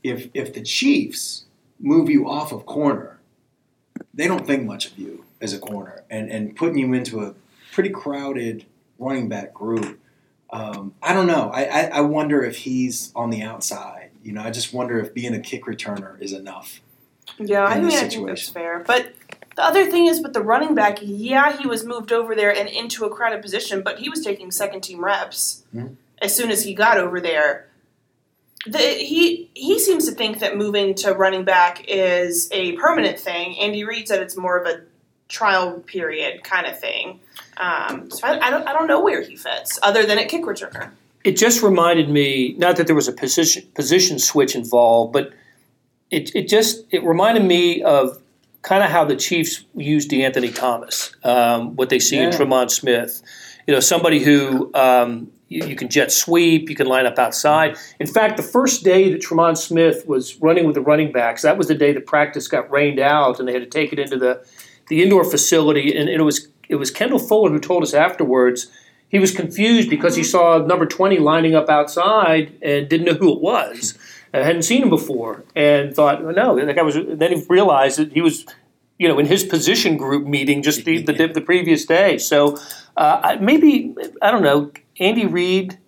if 0.03 0.29
if 0.35 0.53
the 0.55 0.63
Chiefs 0.63 1.45
move 1.81 2.09
you 2.11 2.29
off 2.29 2.53
of 2.53 2.67
corner 2.67 3.19
they 4.15 4.27
don't 4.27 4.47
think 4.47 4.65
much 4.65 4.87
of 4.87 4.99
you 4.99 5.25
as 5.41 5.53
a 5.53 5.59
corner, 5.59 6.03
and 6.11 6.31
and 6.31 6.57
putting 6.57 6.79
you 6.79 6.93
into 6.93 7.21
a 7.23 7.35
pretty 7.73 7.91
crowded 7.91 8.67
running 8.99 9.29
back 9.29 9.55
group. 9.55 10.01
Um, 10.51 10.95
I 11.03 11.13
don't 11.13 11.27
know. 11.27 11.51
I, 11.53 11.65
I, 11.65 11.81
I 11.85 12.01
wonder 12.01 12.43
if 12.43 12.57
he's 12.57 13.13
on 13.15 13.31
the 13.31 13.43
outside. 13.43 14.11
You 14.25 14.33
know, 14.33 14.43
I 14.43 14.51
just 14.51 14.73
wonder 14.73 14.99
if 14.99 15.15
being 15.15 15.35
a 15.35 15.41
kick 15.41 15.67
returner 15.67 16.21
is 16.21 16.33
enough. 16.33 16.81
Yeah, 17.39 17.65
I 17.65 17.77
mean, 17.77 17.85
this 17.85 18.03
I 18.03 18.09
think 18.09 18.27
that's 18.27 18.49
fair. 18.49 18.81
But 18.81 19.13
the 19.55 19.63
other 19.63 19.87
thing 19.87 20.07
is 20.07 20.21
with 20.21 20.33
the 20.33 20.43
running 20.43 20.75
back, 20.75 20.99
yeah, 21.03 21.57
he 21.57 21.69
was 21.69 21.85
moved 21.85 22.11
over 22.13 22.35
there 22.35 22.51
and 22.53 22.69
into 22.69 23.05
a 23.05 23.11
crowded 23.11 23.43
position, 23.43 23.83
but 23.83 23.99
he 23.99 24.09
was 24.09 24.25
taking 24.25 24.51
second 24.51 24.81
team 24.81 25.05
reps 25.05 25.65
Mhm. 25.73 25.97
as 26.21 26.35
soon 26.35 26.51
as 26.51 26.65
he 26.65 26.75
got 26.75 26.99
over 26.99 27.21
there. 27.21 27.68
The, 28.67 28.79
he 28.79 29.51
he 29.55 29.79
seems 29.79 30.07
to 30.09 30.13
think 30.13 30.41
that 30.41 30.57
moving 30.57 30.95
to 30.97 31.13
running 31.13 31.45
back 31.45 31.85
is 31.87 32.49
a 32.53 32.73
permanent 32.73 33.19
thing. 33.19 33.59
Andy 33.59 33.85
Reid 33.85 34.09
said 34.09 34.21
it's 34.21 34.37
more 34.37 34.59
of 34.59 34.67
a 34.67 34.83
trial 35.29 35.81
period 35.81 36.43
kind 36.43 36.67
of 36.67 36.79
thing. 36.79 37.21
Um, 37.57 38.11
so 38.11 38.27
I, 38.27 38.49
I 38.49 38.51
don't 38.51 38.67
I 38.67 38.73
don't 38.73 38.89
know 38.89 39.01
where 39.01 39.23
he 39.23 39.37
fits 39.37 39.79
other 39.83 40.05
than 40.05 40.19
at 40.19 40.29
kick 40.29 40.43
returner. 40.43 40.91
It 41.25 41.37
just 41.37 41.63
reminded 41.63 42.09
me, 42.09 42.55
not 42.59 42.77
that 42.77 42.87
there 42.87 42.97
was 42.97 43.09
a 43.09 43.13
position 43.13 43.69
position 43.75 44.19
switch 44.19 44.55
involved, 44.55 45.13
but 45.13 45.33
it, 46.11 46.35
it 46.35 46.49
just 46.49 46.85
it 46.91 47.05
reminded 47.05 47.45
me 47.45 47.83
of 47.83 48.21
kind 48.63 48.83
of 48.83 48.91
how 48.91 49.05
the 49.05 49.17
Chiefs 49.17 49.65
used 49.75 50.11
De'Anthony 50.11 50.55
Thomas, 50.55 51.15
um, 51.25 51.77
what 51.77 51.91
they 51.91 51.99
see 51.99 52.19
in 52.19 52.31
Tremon 52.31 52.71
Smith. 52.71 53.23
You 53.67 53.75
know, 53.75 53.81
somebody 53.81 54.21
who 54.21 54.71
um, 54.75 55.31
you, 55.49 55.67
you 55.67 55.77
can 55.77 55.89
jet 55.89 56.13
sweep, 56.13 56.69
you 56.69 56.77
can 56.77 56.87
line 56.87 57.07
up 57.07 57.19
outside. 57.19 57.77
In 57.99 58.07
fact, 58.07 58.37
the 58.37 58.43
first 58.43 58.85
day 58.85 59.13
that 59.13 59.23
Tremon 59.23 59.57
Smith 59.57 60.07
was 60.07 60.37
running 60.41 60.67
with 60.67 60.75
the 60.75 60.81
running 60.81 61.13
backs, 61.13 61.43
that 61.43 61.59
was 61.59 61.69
the 61.69 61.75
day 61.75 61.93
the 61.93 62.01
practice 62.01 62.49
got 62.49 62.71
rained 62.71 62.99
out, 62.99 63.39
and 63.39 63.49
they 63.49 63.53
had 63.53 63.63
to 63.63 63.69
take 63.69 63.93
it 63.93 63.99
into 63.99 64.17
the 64.17 64.45
the 64.89 65.03
indoor 65.03 65.25
facility. 65.25 65.97
And 65.97 66.09
it 66.09 66.23
was 66.23 66.49
it 66.69 66.77
was 66.77 66.91
Kendall 66.91 67.19
Fuller 67.19 67.51
who 67.51 67.59
told 67.59 67.83
us 67.83 67.95
afterwards 67.95 68.71
he 69.09 69.19
was 69.19 69.35
confused 69.35 69.89
because 69.89 70.17
he 70.17 70.23
saw 70.23 70.59
number 70.59 70.85
20 70.85 71.19
lining 71.19 71.55
up 71.55 71.69
outside 71.69 72.53
and 72.61 72.89
didn't 72.89 73.07
know 73.07 73.15
who 73.15 73.33
it 73.33 73.41
was. 73.41 73.99
I 74.35 74.39
hadn't 74.39 74.63
seen 74.63 74.83
him 74.83 74.91
before 74.91 75.45
and 75.57 75.95
thought, 75.95 76.23
oh, 76.23 76.31
no, 76.31 76.65
that 76.65 76.77
guy 76.77 76.83
was. 76.83 76.95
Then 76.95 77.33
he 77.33 77.45
realized 77.49 77.99
that 77.99 78.13
he 78.13 78.21
was, 78.21 78.45
you 78.99 79.09
know, 79.09 79.19
in 79.19 79.25
his 79.25 79.43
position 79.43 79.97
group 79.97 80.27
meeting 80.27 80.63
just 80.63 80.85
the 80.85 81.03
the, 81.03 81.29
the 81.29 81.41
previous 81.41 81.87
day. 81.87 82.19
So 82.19 82.59
uh, 82.99 83.39
maybe 83.41 83.95
I 84.21 84.31
don't 84.31 84.43
know, 84.43 84.71
Andy 85.01 85.27
Reid 85.27 85.79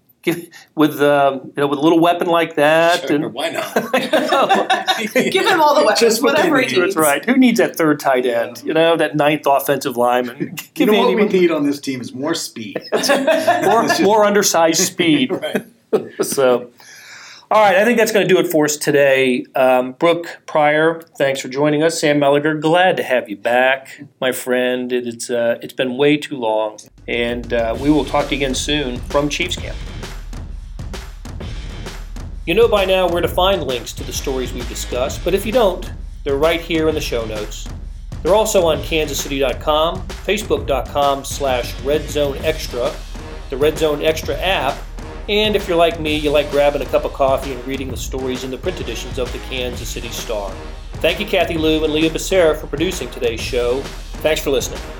with 0.74 1.00
um, 1.00 1.34
you 1.46 1.52
know 1.56 1.66
with 1.66 1.78
a 1.78 1.82
little 1.82 1.98
weapon 2.00 2.26
like 2.28 2.56
that, 2.56 3.06
Sure, 3.06 3.16
and 3.16 3.32
why 3.32 3.48
not? 3.50 3.74
Give 5.14 5.46
him 5.46 5.60
all 5.62 5.74
the 5.74 5.82
weapons, 5.82 6.00
Just 6.00 6.22
what 6.22 6.34
whatever 6.34 6.58
he 6.60 6.66
needs. 6.66 6.78
that's 6.78 6.96
right. 6.96 7.24
Who 7.24 7.36
needs 7.36 7.58
that 7.58 7.74
third 7.76 8.00
tight 8.00 8.26
end? 8.26 8.62
You 8.64 8.74
know, 8.74 8.96
that 8.96 9.16
ninth 9.16 9.42
offensive 9.46 9.96
lineman. 9.96 10.36
You 10.38 10.54
Give 10.74 10.88
know 10.88 10.98
what 10.98 11.10
Andy 11.10 11.24
we 11.24 11.28
need 11.40 11.50
on 11.50 11.64
this 11.66 11.80
team 11.80 12.00
is 12.02 12.12
more 12.12 12.34
speed. 12.34 12.78
more, 13.64 13.86
more 14.02 14.24
undersized 14.24 14.80
speed. 14.80 15.30
right. 15.30 15.64
So, 16.22 16.70
all 17.50 17.60
right, 17.60 17.76
I 17.76 17.84
think 17.84 17.98
that's 17.98 18.12
going 18.12 18.26
to 18.26 18.32
do 18.32 18.38
it 18.38 18.46
for 18.46 18.66
us 18.66 18.76
today. 18.76 19.44
Um, 19.56 19.92
Brooke 19.92 20.40
Pryor, 20.46 21.00
thanks 21.18 21.40
for 21.40 21.48
joining 21.48 21.82
us. 21.82 22.00
Sam 22.00 22.20
Mellinger, 22.20 22.60
glad 22.60 22.96
to 22.98 23.02
have 23.02 23.28
you 23.28 23.36
back, 23.36 24.04
my 24.20 24.30
friend. 24.30 24.92
It, 24.92 25.08
it's 25.08 25.30
uh, 25.30 25.58
it's 25.60 25.72
been 25.72 25.96
way 25.96 26.16
too 26.16 26.36
long, 26.36 26.78
and 27.08 27.52
uh, 27.52 27.76
we 27.80 27.90
will 27.90 28.04
talk 28.04 28.28
to 28.28 28.36
you 28.36 28.38
again 28.38 28.54
soon 28.54 28.98
from 28.98 29.28
Chiefs 29.28 29.56
Camp. 29.56 29.76
You 32.46 32.54
know 32.54 32.68
by 32.68 32.84
now 32.84 33.08
where 33.08 33.20
to 33.20 33.28
find 33.28 33.64
links 33.64 33.92
to 33.94 34.04
the 34.04 34.12
stories 34.12 34.52
we've 34.52 34.68
discussed, 34.68 35.24
but 35.24 35.34
if 35.34 35.44
you 35.44 35.50
don't, 35.50 35.90
they're 36.22 36.36
right 36.36 36.60
here 36.60 36.88
in 36.88 36.94
the 36.94 37.00
show 37.00 37.24
notes. 37.24 37.66
They're 38.22 38.34
also 38.34 38.66
on 38.66 38.78
kansascity.com, 38.78 40.02
facebook.com 40.06 41.24
slash 41.24 41.74
redzone 41.76 42.36
the 43.50 43.56
Red 43.56 43.76
Zone 43.76 44.02
Extra 44.02 44.36
app, 44.36 44.78
and 45.30 45.54
if 45.54 45.68
you're 45.68 45.76
like 45.76 46.00
me, 46.00 46.16
you 46.16 46.28
like 46.28 46.50
grabbing 46.50 46.82
a 46.82 46.86
cup 46.86 47.04
of 47.04 47.12
coffee 47.12 47.52
and 47.52 47.64
reading 47.64 47.88
the 47.88 47.96
stories 47.96 48.42
in 48.42 48.50
the 48.50 48.58
print 48.58 48.80
editions 48.80 49.16
of 49.16 49.32
the 49.32 49.38
Kansas 49.38 49.88
City 49.88 50.08
Star. 50.08 50.50
Thank 50.94 51.20
you, 51.20 51.26
Kathy 51.26 51.56
Lou 51.56 51.84
and 51.84 51.92
Leah 51.92 52.10
Becerra, 52.10 52.60
for 52.60 52.66
producing 52.66 53.08
today's 53.10 53.40
show. 53.40 53.80
Thanks 54.22 54.42
for 54.42 54.50
listening. 54.50 54.99